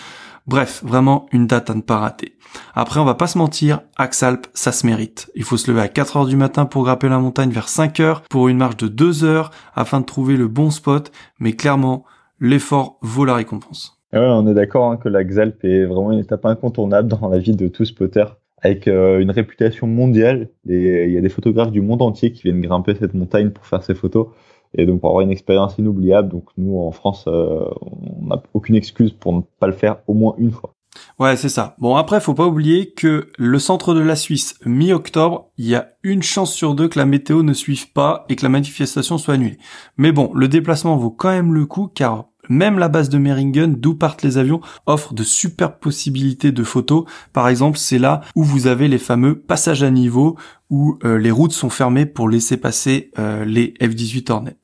[0.45, 2.37] bref, vraiment une date à ne pas rater.
[2.73, 5.29] Après, on va pas se mentir, Axalp, ça se mérite.
[5.35, 7.99] Il faut se lever à 4 heures du matin pour grimper la montagne vers 5
[7.99, 12.05] heures, pour une marche de 2 heures, afin de trouver le bon spot, mais clairement,
[12.39, 13.96] l'effort vaut la récompense.
[14.17, 17.37] Ouais, on est d'accord hein, que la Xalp est vraiment une étape incontournable dans la
[17.37, 18.25] vie de tout spotter,
[18.61, 20.49] avec euh, une réputation mondiale.
[20.67, 23.65] Et il y a des photographes du monde entier qui viennent grimper cette montagne pour
[23.67, 24.29] faire ces photos,
[24.73, 26.29] et donc pour avoir une expérience inoubliable.
[26.29, 30.15] Donc nous, en France, euh, on n'a aucune excuse pour ne pas le faire au
[30.15, 30.73] moins une fois.
[31.19, 31.75] Ouais, c'est ça.
[31.77, 35.89] Bon, après, faut pas oublier que le centre de la Suisse, mi-octobre, il y a
[36.01, 39.35] une chance sur deux que la météo ne suive pas et que la manifestation soit
[39.35, 39.59] annulée.
[39.97, 43.75] Mais bon, le déplacement vaut quand même le coup car même la base de Meringen,
[43.77, 47.05] d'où partent les avions, offre de superbes possibilités de photos.
[47.33, 50.37] Par exemple, c'est là où vous avez les fameux passages à niveau,
[50.69, 54.57] où euh, les routes sont fermées pour laisser passer euh, les F-18 Hornet.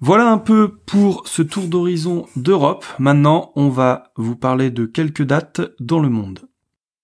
[0.00, 2.84] Voilà un peu pour ce tour d'horizon d'Europe.
[2.98, 6.40] Maintenant, on va vous parler de quelques dates dans le monde.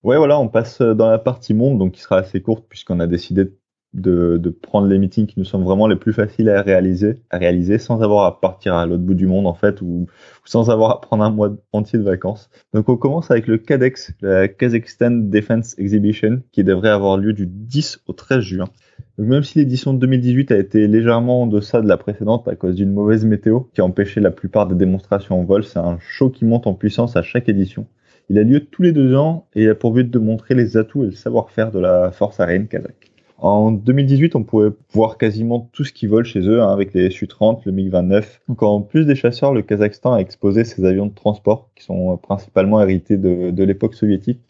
[0.03, 3.07] Ouais, voilà, on passe dans la partie monde, donc qui sera assez courte puisqu'on a
[3.07, 3.57] décidé de
[3.93, 7.37] de, de, prendre les meetings qui nous semblent vraiment les plus faciles à réaliser, à
[7.37, 10.07] réaliser sans avoir à partir à l'autre bout du monde en fait ou,
[10.45, 12.49] sans avoir à prendre un mois entier de vacances.
[12.73, 17.47] Donc on commence avec le KADEX, la Kazakhstan Defense Exhibition, qui devrait avoir lieu du
[17.47, 18.69] 10 au 13 juin.
[19.17, 22.55] Donc même si l'édition de 2018 a été légèrement en deçà de la précédente à
[22.55, 25.97] cause d'une mauvaise météo qui a empêché la plupart des démonstrations en vol, c'est un
[25.99, 27.87] show qui monte en puissance à chaque édition.
[28.29, 31.03] Il a lieu tous les deux ans et a pour but de montrer les atouts
[31.03, 33.10] et le savoir-faire de la force aérienne kazakh.
[33.41, 37.09] En 2018, on pouvait voir quasiment tout ce qui vole chez eux, hein, avec les
[37.09, 38.23] Su-30, le MiG-29.
[38.47, 42.17] Donc en plus des chasseurs, le Kazakhstan a exposé ses avions de transport, qui sont
[42.17, 44.41] principalement hérités de, l'époque soviétique,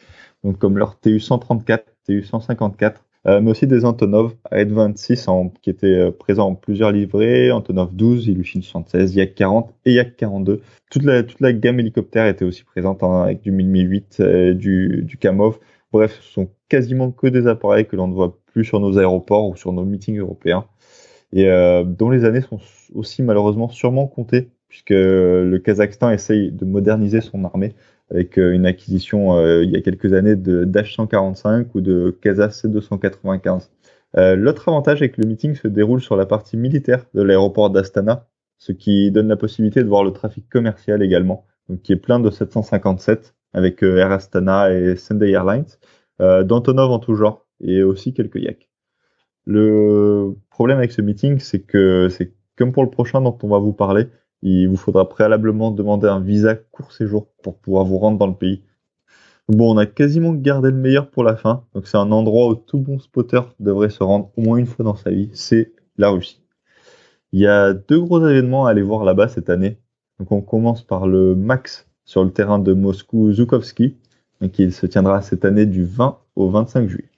[0.43, 2.95] donc comme leur Tu-134, Tu-154,
[3.27, 8.27] euh, mais aussi des Antonov AED-26 qui étaient euh, présents en plusieurs livrées, Antonov 12,
[8.27, 10.61] Ilyushin 76, Yak 40 et Yak 42.
[10.89, 15.03] Toute la, toute la gamme hélicoptère était aussi présente hein, avec du 1008, euh, du,
[15.03, 15.59] du Kamov.
[15.93, 19.49] Bref, ce sont quasiment que des appareils que l'on ne voit plus sur nos aéroports
[19.49, 20.63] ou sur nos meetings européens,
[21.33, 22.59] et euh, dont les années sont
[22.95, 27.75] aussi malheureusement sûrement comptées, puisque le Kazakhstan essaye de moderniser son armée
[28.09, 32.53] avec euh, une acquisition euh, il y a quelques années de d'H-145 ou de Kazakh
[32.53, 33.67] C-295.
[34.37, 38.27] L'autre avantage est que le meeting se déroule sur la partie militaire de l'aéroport d'Astana,
[38.59, 41.45] ce qui donne la possibilité de voir le trafic commercial également,
[41.83, 45.65] qui est plein de 757 avec Air Astana et Sunday Airlines,
[46.21, 48.69] d'Antonov en tout genre, et aussi quelques yaks.
[49.45, 53.57] Le problème avec ce meeting, c'est que c'est comme pour le prochain dont on va
[53.57, 54.07] vous parler,
[54.43, 58.35] il vous faudra préalablement demander un visa court séjour pour pouvoir vous rendre dans le
[58.35, 58.63] pays.
[59.47, 62.55] Bon, on a quasiment gardé le meilleur pour la fin, donc c'est un endroit où
[62.55, 66.09] tout bon spotter devrait se rendre au moins une fois dans sa vie, c'est la
[66.09, 66.41] Russie.
[67.31, 69.79] Il y a deux gros événements à aller voir là-bas cette année.
[70.19, 73.31] Donc on commence par le Max sur le terrain de Moscou
[74.41, 77.09] Zhukovsky, qui se tiendra cette année du 20 au 25 juillet.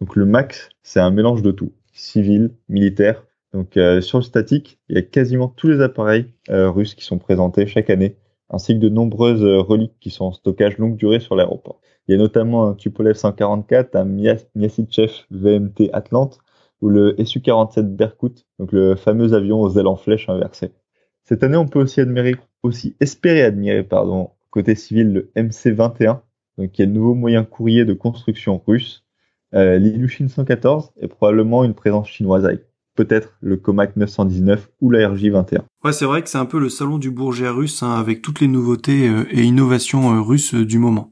[0.00, 3.24] Donc le max, c'est un mélange de tout, civil, militaire.
[3.52, 7.04] Donc euh, sur le statique, il y a quasiment tous les appareils euh, russes qui
[7.04, 8.16] sont présentés chaque année,
[8.48, 11.80] ainsi que de nombreuses euh, reliques qui sont en stockage longue durée sur l'aéroport.
[12.08, 14.04] Il y a notamment un Tupolev 144, un
[14.54, 16.38] Myasitchev VMT Atlante
[16.80, 20.72] ou le Su-47 Berkut, donc le fameux avion aux ailes en flèche inversées.
[21.24, 26.20] Cette année, on peut aussi admirer, aussi espérer admirer, pardon, côté civil, le MC-21,
[26.60, 29.04] donc qui est le nouveau moyen courrier de construction russe,
[29.52, 35.08] Euh, L'Ilushin 114 est probablement une présence chinoise avec peut-être le Comac 919 ou la
[35.08, 35.62] RJ21.
[35.82, 38.40] Ouais, c'est vrai que c'est un peu le salon du Bourget russe hein, avec toutes
[38.40, 41.10] les nouveautés et innovations russes du moment.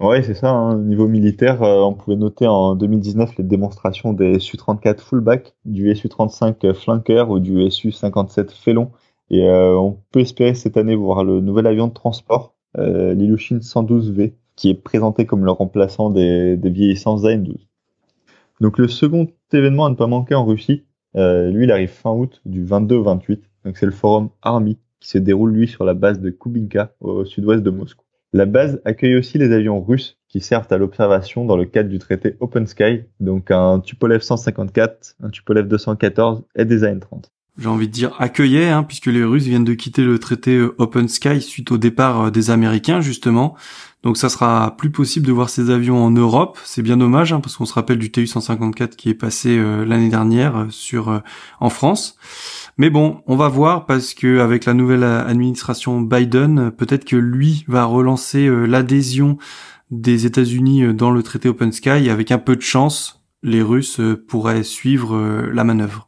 [0.00, 0.50] Ouais, c'est ça.
[0.50, 0.74] Hein.
[0.74, 6.72] Au niveau militaire, on pouvait noter en 2019 les démonstrations des Su-34 fullback, du Su-35
[6.74, 8.90] flanker ou du Su-57 félon.
[9.30, 14.70] Et on peut espérer cette année voir le nouvel avion de transport, l'Ilushin 112V, qui
[14.70, 17.68] est présenté comme le remplaçant des, des vieillissants Zain 12.
[18.60, 20.84] Donc le second événement à ne pas manquer en Russie,
[21.14, 23.40] euh, lui il arrive fin août du 22 au 28.
[23.64, 27.24] Donc c'est le forum Army qui se déroule lui sur la base de Kubinka au
[27.24, 28.04] sud-ouest de Moscou.
[28.32, 32.00] La base accueille aussi les avions russes qui servent à l'observation dans le cadre du
[32.00, 37.88] traité Open Sky, donc un Tupolev 154, un Tupolev 214 et des AN-30 j'ai envie
[37.88, 41.40] de dire accueillait, hein, puisque les Russes viennent de quitter le traité euh, Open Sky
[41.40, 43.56] suite au départ euh, des Américains justement.
[44.04, 46.56] Donc ça sera plus possible de voir ces avions en Europe.
[46.62, 50.08] C'est bien dommage hein, parce qu'on se rappelle du TU-154 qui est passé euh, l'année
[50.08, 51.20] dernière sur
[51.58, 52.16] en France.
[52.76, 57.64] Mais bon, on va voir parce que avec la nouvelle administration Biden, peut-être que lui
[57.66, 59.36] va relancer l'adhésion
[59.90, 62.06] des États-Unis dans le traité Open Sky.
[62.06, 66.07] Et avec un peu de chance, les Russes pourraient suivre la manœuvre.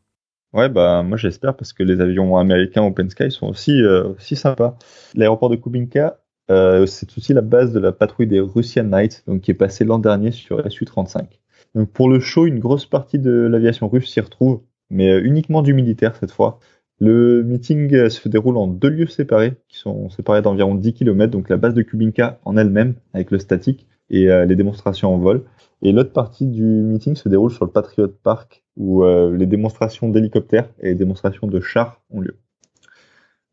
[0.52, 4.34] Ouais, bah moi j'espère parce que les avions américains Open Sky sont aussi, euh, aussi
[4.34, 4.76] sympas.
[5.14, 6.18] L'aéroport de Kubinka,
[6.50, 9.84] euh, c'est aussi la base de la patrouille des Russian Knights, donc qui est passée
[9.84, 11.40] l'an dernier sur Su-35.
[11.76, 15.62] Donc pour le show, une grosse partie de l'aviation russe s'y retrouve, mais euh, uniquement
[15.62, 16.58] du militaire cette fois.
[16.98, 21.48] Le meeting se déroule en deux lieux séparés, qui sont séparés d'environ 10 km, donc
[21.48, 25.44] la base de Kubinka en elle-même, avec le statique, et les démonstrations en vol.
[25.82, 30.08] Et l'autre partie du meeting se déroule sur le Patriot Park, où euh, les démonstrations
[30.08, 32.36] d'hélicoptères et les démonstrations de chars ont lieu.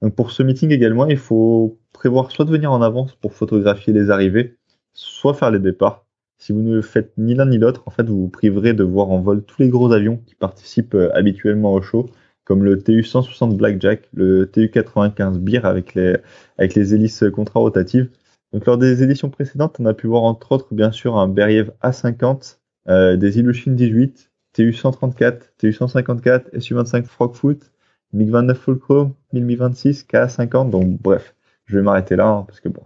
[0.01, 3.93] Donc pour ce meeting également, il faut prévoir soit de venir en avance pour photographier
[3.93, 4.57] les arrivées,
[4.93, 6.05] soit faire les départs.
[6.37, 9.09] Si vous ne faites ni l'un ni l'autre, en fait, vous vous priverez de voir
[9.09, 12.07] en vol tous les gros avions qui participent euh, habituellement au show,
[12.43, 16.17] comme le TU-160 Blackjack, le TU-95 Beer avec les,
[16.57, 18.09] avec les hélices contrarotatives,
[18.53, 21.71] donc lors des éditions précédentes, on a pu voir entre autres bien sûr un Beriev
[21.83, 27.71] A50, euh, des Ilyushin 18, TU-134, TU-154, Su-25 Frogfoot,
[28.13, 31.35] MiG-29 Fulcrum, 1026, K-50, donc bref,
[31.65, 32.81] je vais m'arrêter là, hein, parce que bon,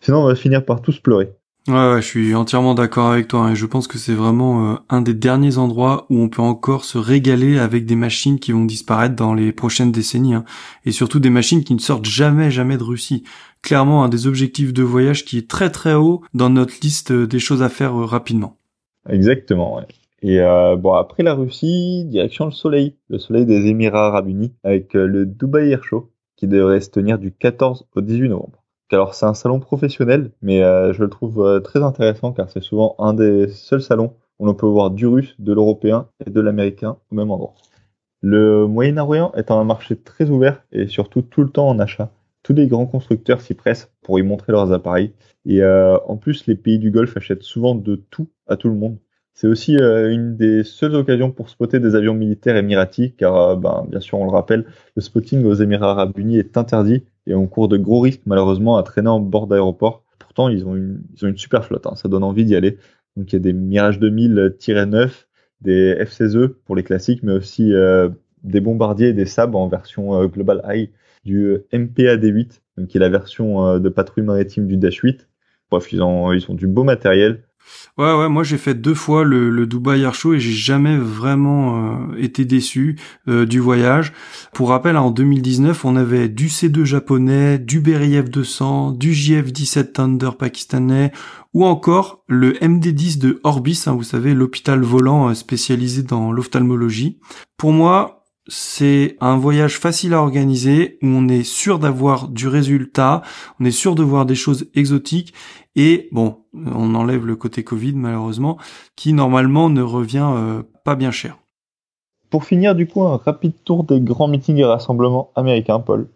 [0.00, 1.32] sinon on va finir par tous pleurer.
[1.68, 4.76] Ouais, je suis entièrement d'accord avec toi hein, et je pense que c'est vraiment euh,
[4.88, 8.64] un des derniers endroits où on peut encore se régaler avec des machines qui vont
[8.64, 10.44] disparaître dans les prochaines décennies hein,
[10.84, 13.22] et surtout des machines qui ne sortent jamais jamais de Russie.
[13.62, 17.38] Clairement un des objectifs de voyage qui est très très haut dans notre liste des
[17.38, 18.56] choses à faire euh, rapidement.
[19.08, 19.76] Exactement.
[19.76, 19.86] Ouais.
[20.22, 24.52] Et euh, bon après la Russie, direction le Soleil, le Soleil des Émirats Arabes Unis
[24.64, 28.61] avec le Dubai Air Show qui devrait se tenir du 14 au 18 novembre.
[28.92, 32.62] Alors c'est un salon professionnel, mais euh, je le trouve euh, très intéressant car c'est
[32.62, 36.40] souvent un des seuls salons où l'on peut voir du russe, de l'européen et de
[36.42, 37.54] l'américain au même endroit.
[38.20, 42.10] Le Moyen-Orient est un marché très ouvert et surtout tout le temps en achat.
[42.42, 45.12] Tous les grands constructeurs s'y pressent pour y montrer leurs appareils.
[45.46, 48.74] Et euh, en plus, les pays du Golfe achètent souvent de tout à tout le
[48.74, 48.98] monde.
[49.32, 54.00] C'est aussi une des seules occasions pour spotter des avions militaires émiratis, car ben, bien
[54.00, 57.68] sûr, on le rappelle, le spotting aux Émirats arabes unis est interdit et on court
[57.68, 60.04] de gros risques malheureusement à traîner en bord d'aéroport.
[60.18, 61.94] Pourtant, ils ont une, ils ont une super flotte, hein.
[61.94, 62.78] ça donne envie d'y aller.
[63.16, 65.10] Donc il y a des Mirage 2000-9,
[65.60, 68.08] des F-16E pour les classiques, mais aussi euh,
[68.42, 70.90] des bombardiers et des sabres en version euh, Global High,
[71.24, 75.28] du euh, MPAD-8, donc qui est la version de patrouille maritime du Dash 8.
[75.70, 77.42] Bref, ils ont, ils ont du beau matériel.
[77.98, 80.96] Ouais, ouais, moi j'ai fait deux fois le, le Dubai Air Show et j'ai jamais
[80.96, 82.98] vraiment euh, été déçu
[83.28, 84.14] euh, du voyage.
[84.54, 90.30] Pour rappel, en 2019, on avait du C2 japonais, du Beriev 200, du JF-17 Thunder
[90.38, 91.12] pakistanais
[91.52, 97.18] ou encore le MD-10 de Orbis, hein, vous savez, l'hôpital volant euh, spécialisé dans l'ophtalmologie.
[97.58, 103.22] Pour moi, c'est un voyage facile à organiser où on est sûr d'avoir du résultat,
[103.60, 105.32] on est sûr de voir des choses exotiques
[105.76, 108.58] et bon, on enlève le côté Covid malheureusement,
[108.96, 111.38] qui normalement ne revient euh, pas bien cher.
[112.30, 116.08] Pour finir du coup un rapide tour des grands meetings et rassemblements américains, Paul.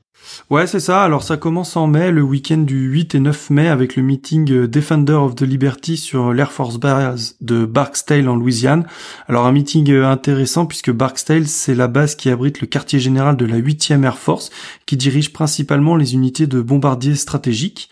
[0.49, 1.03] Ouais, c'est ça.
[1.03, 4.51] Alors ça commence en mai, le week-end du 8 et 9 mai, avec le meeting
[4.53, 8.87] euh, Defender of the Liberty sur l'Air Force Base de Barksdale en Louisiane.
[9.29, 13.37] Alors un meeting euh, intéressant puisque Barksdale, c'est la base qui abrite le quartier général
[13.37, 14.51] de la 8e Air Force,
[14.87, 17.89] qui dirige principalement les unités de bombardiers stratégiques.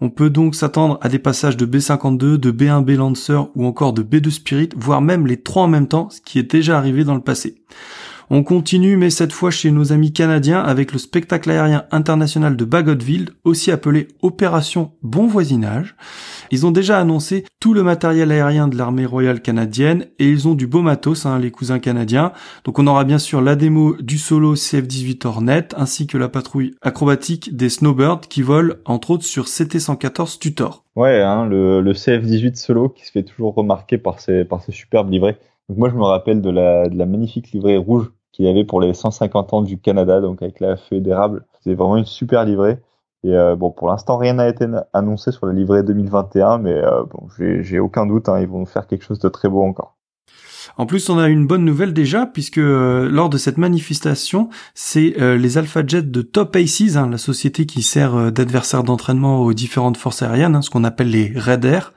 [0.00, 4.02] On peut donc s'attendre à des passages de B-52, de B-1B Lancer ou encore de
[4.02, 7.14] B-2 Spirit, voire même les trois en même temps, ce qui est déjà arrivé dans
[7.14, 7.56] le passé.
[8.30, 12.64] On continue, mais cette fois chez nos amis canadiens, avec le spectacle aérien international de
[12.66, 15.96] Bagotville, aussi appelé Opération Bon Voisinage.
[16.50, 20.54] Ils ont déjà annoncé tout le matériel aérien de l'armée royale canadienne et ils ont
[20.54, 22.32] du beau matos, hein, les cousins canadiens.
[22.64, 26.74] Donc on aura bien sûr la démo du solo CF-18 Hornet ainsi que la patrouille
[26.82, 30.84] acrobatique des Snowbirds qui volent entre autres sur CT-114 Tutor.
[30.96, 34.72] Ouais, hein, le, le CF-18 solo qui se fait toujours remarquer par ses, par ses
[34.72, 35.38] superbes livrets.
[35.70, 38.94] Donc moi je me rappelle de la magnifique livrée rouge qu'il y avait pour les
[38.94, 41.44] 150 ans du Canada, donc avec la feuille d'érable.
[41.60, 42.78] C'est vraiment une super livrée.
[43.24, 47.04] Et euh, bon, pour l'instant, rien n'a été annoncé sur la livrée 2021, mais euh,
[47.04, 49.97] bon, j'ai aucun doute, hein, ils vont faire quelque chose de très beau encore.
[50.76, 55.20] En plus, on a une bonne nouvelle déjà, puisque euh, lors de cette manifestation, c'est
[55.20, 59.40] euh, les Alpha Jets de Top Aces, hein, la société qui sert euh, d'adversaire d'entraînement
[59.40, 61.94] aux différentes forces aériennes, hein, ce qu'on appelle les Red Air,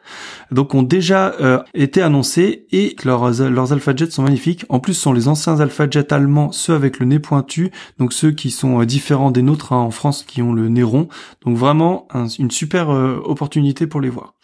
[0.52, 1.36] donc ont déjà
[1.74, 4.66] été annoncés et leurs, leurs Alpha Jets sont magnifiques.
[4.70, 8.14] En plus, ce sont les anciens Alpha Jets allemands, ceux avec le nez pointu, donc
[8.14, 11.08] ceux qui sont différents des nôtres hein, en France, qui ont le nez rond.
[11.46, 12.08] Donc vraiment
[12.40, 14.36] une super opportunité pour les voir.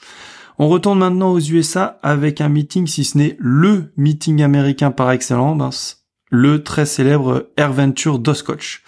[0.59, 5.11] On retourne maintenant aux USA avec un meeting, si ce n'est le meeting américain par
[5.11, 8.81] excellence, le très célèbre AirVenture d'Oscotch.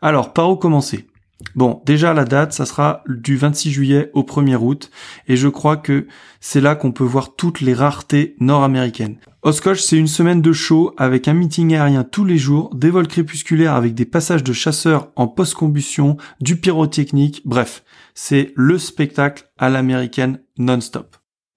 [0.00, 1.08] Alors, par où commencer?
[1.56, 4.92] Bon, déjà la date, ça sera du 26 juillet au 1er août,
[5.26, 6.06] et je crois que
[6.40, 9.18] c'est là qu'on peut voir toutes les raretés nord-américaines.
[9.42, 13.08] Oscotch, c'est une semaine de show avec un meeting aérien tous les jours, des vols
[13.08, 17.82] crépusculaires avec des passages de chasseurs en post-combustion, du pyrotechnique, bref,
[18.14, 21.16] c'est le spectacle à l'américaine non-stop.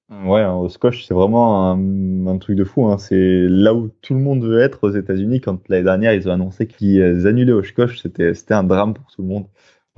[0.09, 2.87] Ouais, au Scotch, c'est vraiment un, truc de fou.
[2.87, 2.97] Hein.
[2.97, 5.39] C'est là où tout le monde veut être aux États-Unis.
[5.39, 9.21] Quand l'année dernière, ils ont annoncé qu'ils annulaient au Scotch, c'était un drame pour tout
[9.21, 9.45] le monde.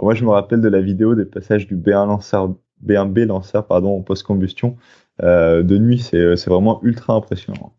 [0.01, 2.53] moi, je me rappelle de la vidéo des passages du B1 lanceur,
[2.85, 4.75] B1B lanceur, pardon, en post-combustion.
[5.23, 7.73] Euh, de nuit, c'est vraiment ultra impressionnant.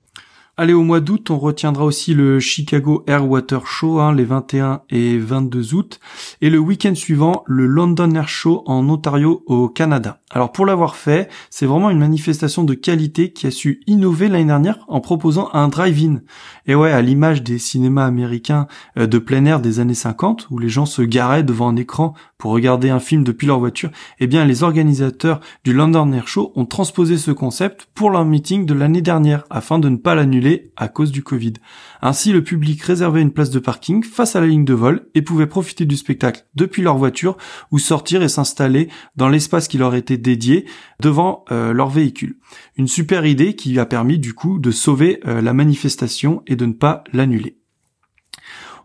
[0.59, 4.82] Allez, au mois d'août, on retiendra aussi le Chicago Air Water Show, hein, les 21
[4.90, 5.98] et 22 août,
[6.42, 10.20] et le week-end suivant, le London Air Show en Ontario au Canada.
[10.28, 14.44] Alors pour l'avoir fait, c'est vraiment une manifestation de qualité qui a su innover l'année
[14.44, 16.20] dernière en proposant un drive-in.
[16.66, 18.66] Et ouais, à l'image des cinémas américains
[18.98, 22.12] euh, de plein air des années 50, où les gens se garaient devant un écran
[22.36, 23.90] pour regarder un film depuis leur voiture,
[24.20, 28.66] eh bien les organisateurs du London Air Show ont transposé ce concept pour leur meeting
[28.66, 30.41] de l'année dernière, afin de ne pas l'annuler
[30.76, 31.55] à cause du Covid.
[32.01, 35.22] Ainsi, le public réservait une place de parking face à la ligne de vol et
[35.22, 37.36] pouvait profiter du spectacle depuis leur voiture
[37.70, 40.66] ou sortir et s'installer dans l'espace qui leur était dédié
[41.01, 42.36] devant euh, leur véhicule.
[42.76, 46.66] Une super idée qui a permis du coup de sauver euh, la manifestation et de
[46.66, 47.59] ne pas l'annuler.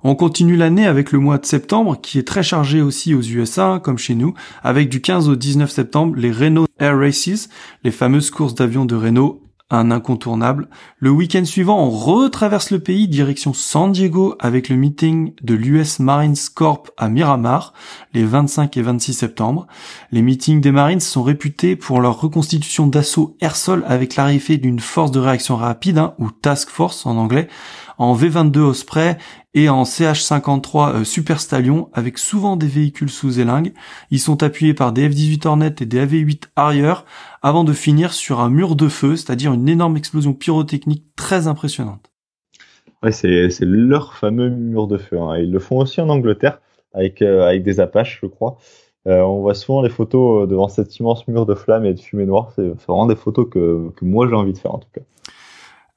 [0.03, 3.81] On continue l'année avec le mois de septembre qui est très chargé aussi aux USA
[3.83, 7.49] comme chez nous avec du 15 au 19 septembre les Renault Air Races,
[7.83, 10.69] les fameuses courses d'avions de Renault un incontournable.
[10.97, 15.99] Le week-end suivant, on retraverse le pays direction San Diego avec le meeting de l'US
[15.99, 17.73] Marines Corp à Miramar
[18.13, 19.67] les 25 et 26 septembre.
[20.11, 25.11] Les meetings des Marines sont réputés pour leur reconstitution d'assaut air-sol avec l'arrivée d'une force
[25.11, 27.49] de réaction rapide, hein, ou task force en anglais,
[27.97, 29.17] en V22 Osprey
[29.57, 33.73] et en CH53 euh, Super Stallion avec souvent des véhicules sous élingue.
[34.11, 36.93] Ils sont appuyés par des F-18 Hornet et des AV-8 Harrier
[37.41, 42.11] avant de finir sur un mur de feu, c'est-à-dire une énorme explosion pyrotechnique très impressionnante.
[43.01, 45.19] Ouais, c'est, leur fameux mur de feu.
[45.19, 45.37] Hein.
[45.39, 46.61] Ils le font aussi en Angleterre
[46.93, 48.57] avec, euh, avec des Apaches, je crois.
[49.07, 52.27] Euh, on voit souvent les photos devant cet immense mur de flammes et de fumée
[52.27, 52.51] noire.
[52.55, 55.01] C'est, vraiment des photos que, que moi j'ai envie de faire en tout cas.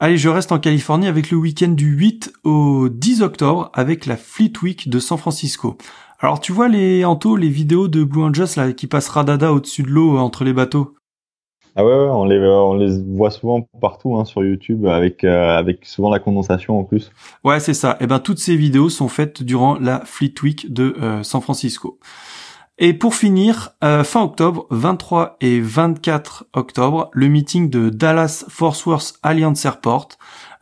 [0.03, 4.16] Allez, je reste en Californie avec le week-end du 8 au 10 octobre avec la
[4.16, 5.76] Fleet Week de San Francisco.
[6.20, 9.82] Alors tu vois les Anto, les vidéos de Blue Angels là qui passent radada au-dessus
[9.82, 10.94] de l'eau euh, entre les bateaux?
[11.76, 15.59] Ah ouais, ouais on les on les voit souvent partout hein, sur YouTube avec euh,
[15.59, 17.12] avec souvent la condensation en plus.
[17.44, 17.98] Ouais, c'est ça.
[18.01, 21.42] Et eh ben toutes ces vidéos sont faites durant la Fleet Week de euh, San
[21.42, 21.98] Francisco.
[22.83, 28.74] Et pour finir, euh, fin octobre, 23 et 24 octobre, le meeting de Dallas Fort
[28.87, 30.09] Worth Alliance Airport.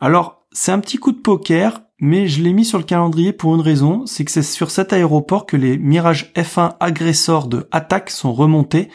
[0.01, 3.55] Alors, c'est un petit coup de poker, mais je l'ai mis sur le calendrier pour
[3.55, 8.09] une raison, c'est que c'est sur cet aéroport que les Mirage F1 agresseurs de attaque
[8.09, 8.89] sont remontés,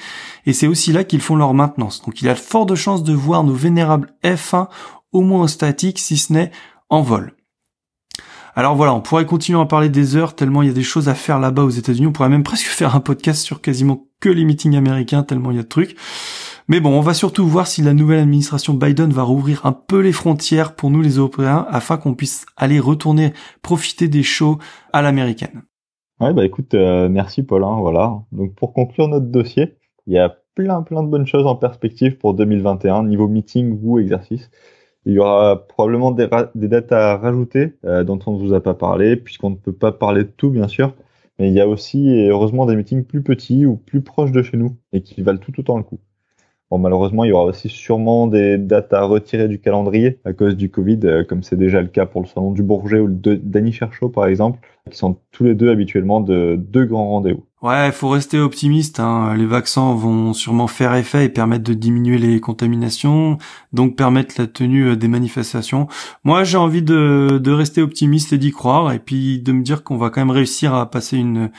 [0.45, 2.03] et c'est aussi là qu'ils font leur maintenance.
[2.03, 4.69] Donc il y a fort de chances de voir nos vénérables F1
[5.13, 6.51] au moins en statique, si ce n'est
[6.91, 7.35] en vol.
[8.57, 11.09] Alors voilà, on pourrait continuer à parler des heures tellement il y a des choses
[11.09, 12.07] à faire là-bas aux États-Unis.
[12.07, 15.57] On pourrait même presque faire un podcast sur quasiment que les meetings américains tellement il
[15.57, 15.97] y a de trucs.
[16.69, 20.01] Mais bon, on va surtout voir si la nouvelle administration Biden va rouvrir un peu
[20.01, 24.59] les frontières pour nous les Européens afin qu'on puisse aller retourner profiter des shows
[24.93, 25.65] à l'américaine.
[26.21, 28.23] Ouais, bah écoute, euh, merci Paulin, voilà.
[28.31, 29.75] Donc pour conclure notre dossier,
[30.07, 33.99] il y a plein plein de bonnes choses en perspective pour 2021 niveau meeting ou
[33.99, 34.49] exercice.
[35.07, 39.17] Il y aura probablement des, dates à rajouter dont on ne vous a pas parlé,
[39.17, 40.95] puisqu'on ne peut pas parler de tout, bien sûr.
[41.39, 44.57] Mais il y a aussi, heureusement, des meetings plus petits ou plus proches de chez
[44.57, 45.99] nous et qui valent tout autant le coup.
[46.71, 50.57] Bon, malheureusement, il y aura aussi sûrement des dates à retirer du calendrier à cause
[50.57, 53.37] du Covid, euh, comme c'est déjà le cas pour le Salon du Bourget ou le
[53.37, 54.59] Danny Cherchaud, par exemple,
[54.91, 57.45] qui sont tous les deux habituellement de deux grands rendez-vous.
[57.65, 59.01] Ouais, faut rester optimiste.
[59.01, 59.35] Hein.
[59.39, 63.39] Les vaccins vont sûrement faire effet et permettre de diminuer les contaminations,
[63.73, 65.89] donc permettre la tenue euh, des manifestations.
[66.25, 69.83] Moi, j'ai envie de, de rester optimiste et d'y croire, et puis de me dire
[69.83, 71.51] qu'on va quand même réussir à passer une,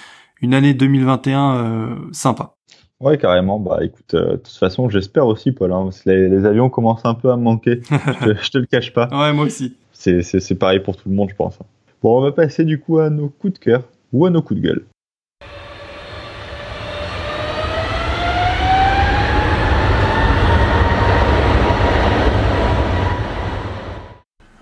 [0.43, 2.53] une année 2021 euh, sympa.
[2.99, 3.59] Ouais, carrément.
[3.59, 5.73] Bah, écoute, euh, de toute façon, j'espère aussi, Paul.
[5.73, 7.81] Hein, les, avions commencent un peu à me manquer.
[7.89, 9.09] je, te, te le cache pas.
[9.11, 9.75] Ouais, moi aussi.
[9.91, 11.59] C'est pareil pour tout le monde, je pense.
[11.59, 11.65] Hein.
[12.03, 14.61] Bon, on va passer du coup à nos coups de cœur ou à nos coups
[14.61, 14.85] de gueule.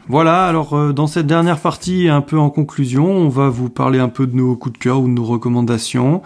[0.09, 3.99] Voilà, alors euh, dans cette dernière partie, un peu en conclusion, on va vous parler
[3.99, 6.21] un peu de nos coups de cœur ou de nos recommandations.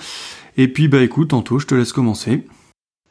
[0.58, 2.48] Et puis, bah écoute, Anto, je te laisse commencer.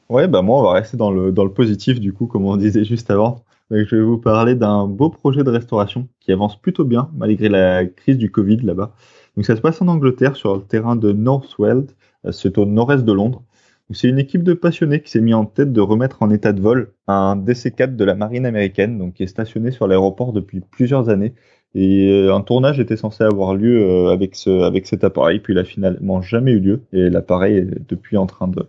[0.09, 2.57] Ouais, bah moi, on va rester dans le, dans le positif, du coup, comme on
[2.57, 3.45] disait juste avant.
[3.71, 7.87] je vais vous parler d'un beau projet de restauration qui avance plutôt bien, malgré la
[7.87, 8.93] crise du Covid là-bas.
[9.37, 11.93] Donc, ça se passe en Angleterre, sur le terrain de Northweld,
[12.25, 13.43] euh, c'est au nord-est de Londres.
[13.93, 16.61] C'est une équipe de passionnés qui s'est mis en tête de remettre en état de
[16.61, 21.09] vol un DC-4 de la marine américaine, donc qui est stationné sur l'aéroport depuis plusieurs
[21.09, 21.35] années
[21.79, 25.59] et euh, un tournage était censé avoir lieu euh, avec avec cet appareil, puis il
[25.59, 26.81] a finalement jamais eu lieu.
[26.95, 28.67] Et l'appareil est depuis en train de,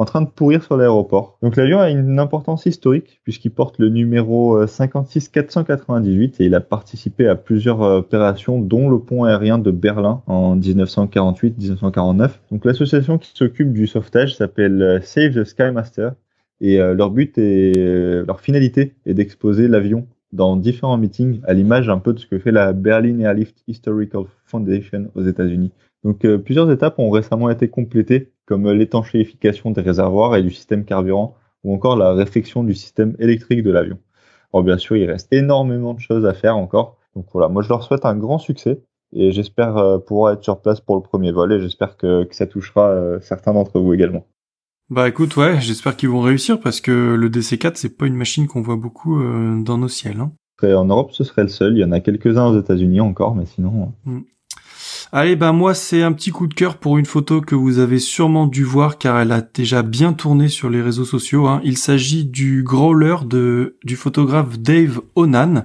[0.00, 1.36] en train de pourrir sur l'aéroport.
[1.42, 6.60] Donc l'avion a une importance historique puisqu'il porte le numéro 56498 euh, et il a
[6.60, 12.30] participé à plusieurs opérations, dont le pont aérien de Berlin en 1948-1949.
[12.50, 16.12] Donc l'association qui s'occupe du sauvetage s'appelle Save the Skymaster
[16.62, 17.72] et leur but et
[18.26, 22.38] leur finalité est d'exposer l'avion dans différents meetings, à l'image un peu de ce que
[22.38, 25.72] fait la Berlin Airlift Historical Foundation aux États-Unis.
[26.04, 30.84] Donc euh, plusieurs étapes ont récemment été complétées, comme l'étanchéification des réservoirs et du système
[30.84, 33.98] carburant, ou encore la réflexion du système électrique de l'avion.
[34.52, 36.96] Alors bien sûr, il reste énormément de choses à faire encore.
[37.14, 38.80] Donc voilà, moi je leur souhaite un grand succès
[39.12, 42.34] et j'espère euh, pouvoir être sur place pour le premier vol et j'espère que, que
[42.34, 44.26] ça touchera euh, certains d'entre vous également.
[44.88, 48.48] Bah écoute, ouais, j'espère qu'ils vont réussir parce que le DC4 c'est pas une machine
[48.48, 50.18] qu'on voit beaucoup dans nos ciels.
[50.18, 50.32] Hein.
[50.62, 51.76] En Europe, ce serait le seul.
[51.76, 53.92] Il y en a quelques-uns aux États-Unis encore, mais sinon.
[54.04, 54.20] Mm.
[55.12, 57.98] Allez, bah moi c'est un petit coup de cœur pour une photo que vous avez
[57.98, 61.48] sûrement dû voir car elle a déjà bien tourné sur les réseaux sociaux.
[61.48, 61.60] Hein.
[61.64, 65.64] Il s'agit du growler du photographe Dave Onan.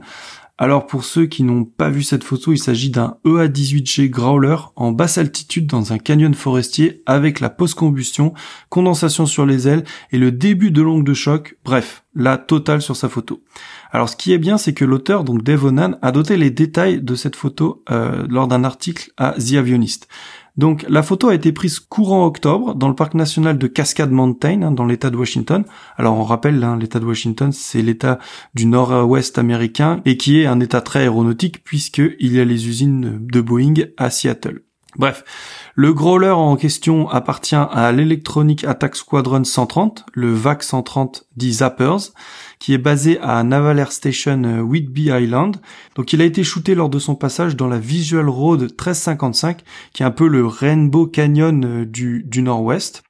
[0.58, 4.94] Alors pour ceux qui n'ont pas vu cette photo, il s'agit d'un EA18G Growler en
[4.94, 8.34] basse altitude dans un canyon forestier avec la post-combustion,
[8.70, 9.84] condensation sur les ailes
[10.14, 13.44] et le début de l'ongle de choc, bref, la totale sur sa photo.
[13.92, 17.02] Alors ce qui est bien, c'est que l'auteur, donc Dave Onan, a doté les détails
[17.02, 20.08] de cette photo euh, lors d'un article à The Avionist.
[20.58, 24.62] Donc la photo a été prise courant octobre dans le parc national de Cascade Mountain
[24.62, 25.66] hein, dans l'État de Washington.
[25.98, 28.20] Alors on rappelle, hein, l'État de Washington c'est l'État
[28.54, 33.20] du nord-ouest américain et qui est un État très aéronautique puisqu'il y a les usines
[33.20, 34.62] de Boeing à Seattle.
[34.98, 35.24] Bref,
[35.76, 42.14] le growler en question appartient à l'Electronic Attack Squadron 130, le VAC 130 dit Zappers,
[42.60, 45.58] qui est basé à Naval Air Station euh, Whitby Island.
[45.96, 49.64] Donc il a été shooté lors de son passage dans la Visual Road 1355,
[49.94, 53.04] qui est un peu le Rainbow Canyon euh, du, du nord-ouest.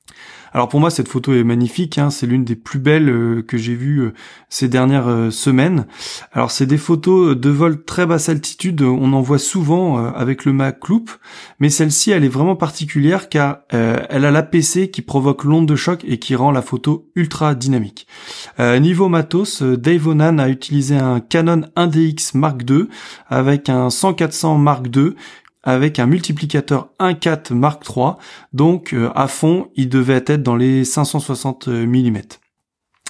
[0.55, 1.97] Alors pour moi, cette photo est magnifique.
[1.97, 4.13] Hein, c'est l'une des plus belles euh, que j'ai vues euh,
[4.47, 5.85] ces dernières euh, semaines.
[6.31, 8.81] Alors c'est des photos de vol très basse altitude.
[8.81, 11.11] On en voit souvent avec le Mac Loop,
[11.59, 16.05] mais celle-ci, elle est vraiment particulière car elle a l'APC qui provoque l'onde de choc
[16.07, 18.07] et qui rend la photo ultra dynamique.
[18.59, 22.87] niveau matos, Dave Onan a utilisé un Canon 1DX Mark II
[23.27, 25.15] avec un 100-400 Mark II
[25.65, 28.13] avec un multiplicateur 1.4 Mark III,
[28.53, 32.21] donc euh, à fond, il devait être dans les 560 mm.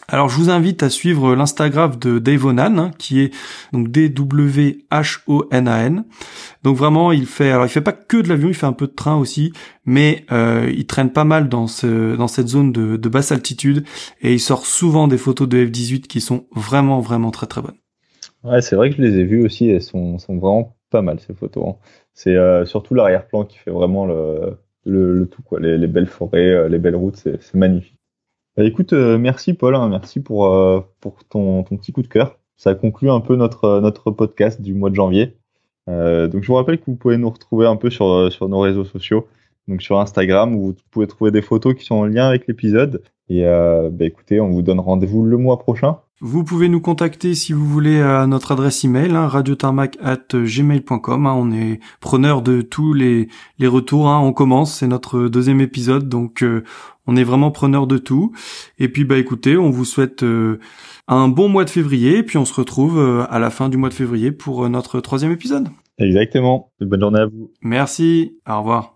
[0.08, 3.34] Alors je vous invite à suivre l'Instagram de Dave Onan, hein, qui est
[3.74, 6.06] donc D-W-H-O-N-A-N.
[6.64, 8.86] Donc vraiment, il fait, alors il fait pas que de l'avion, il fait un peu
[8.86, 9.52] de train aussi,
[9.86, 13.84] mais euh, il traîne pas mal dans ce, dans cette zone de, basse altitude
[14.22, 17.80] et il sort souvent des photos de F-18 qui sont vraiment vraiment très très bonnes.
[18.44, 21.20] Ouais, c'est vrai que je les ai vues aussi, elles sont, sont vraiment pas mal
[21.20, 21.64] ces photos.
[21.68, 21.78] Hein.
[22.16, 25.60] C'est euh, surtout l'arrière-plan qui fait vraiment le, le, tout, quoi.
[25.60, 28.00] Les, belles forêts, euh, les belles routes, c'est magnifique.
[28.56, 29.90] Bah, écoute, euh, merci Paul, hein.
[29.90, 30.50] merci pour,
[31.02, 32.40] pour ton, ton, petit coup de cœur.
[32.56, 35.36] Ça conclut un peu notre, notre podcast du mois de janvier.
[35.88, 38.86] donc je vous rappelle que vous pouvez nous retrouver un peu sur, sur nos réseaux
[38.86, 39.28] sociaux.
[39.68, 43.02] Donc sur Instagram où vous pouvez trouver des photos qui sont en lien avec l'épisode.
[43.30, 45.98] Et euh, bah, écoutez, on vous donne rendez-vous le mois prochain.
[46.22, 51.28] Vous pouvez nous contacter si vous voulez à notre adresse email, hein, radiotarmac@gmail.com.
[51.28, 53.28] Hein, on est preneur de tous les,
[53.60, 54.08] les retours.
[54.08, 56.64] Hein, on commence, c'est notre deuxième épisode, donc euh,
[57.06, 58.32] on est vraiment preneur de tout.
[58.80, 60.58] Et puis bah écoutez, on vous souhaite euh,
[61.10, 63.76] un bon mois de février, et puis on se retrouve euh, à la fin du
[63.76, 65.68] mois de février pour notre troisième épisode.
[65.98, 66.72] Exactement.
[66.80, 67.52] Bonne journée à vous.
[67.62, 68.38] Merci.
[68.48, 68.95] Au revoir.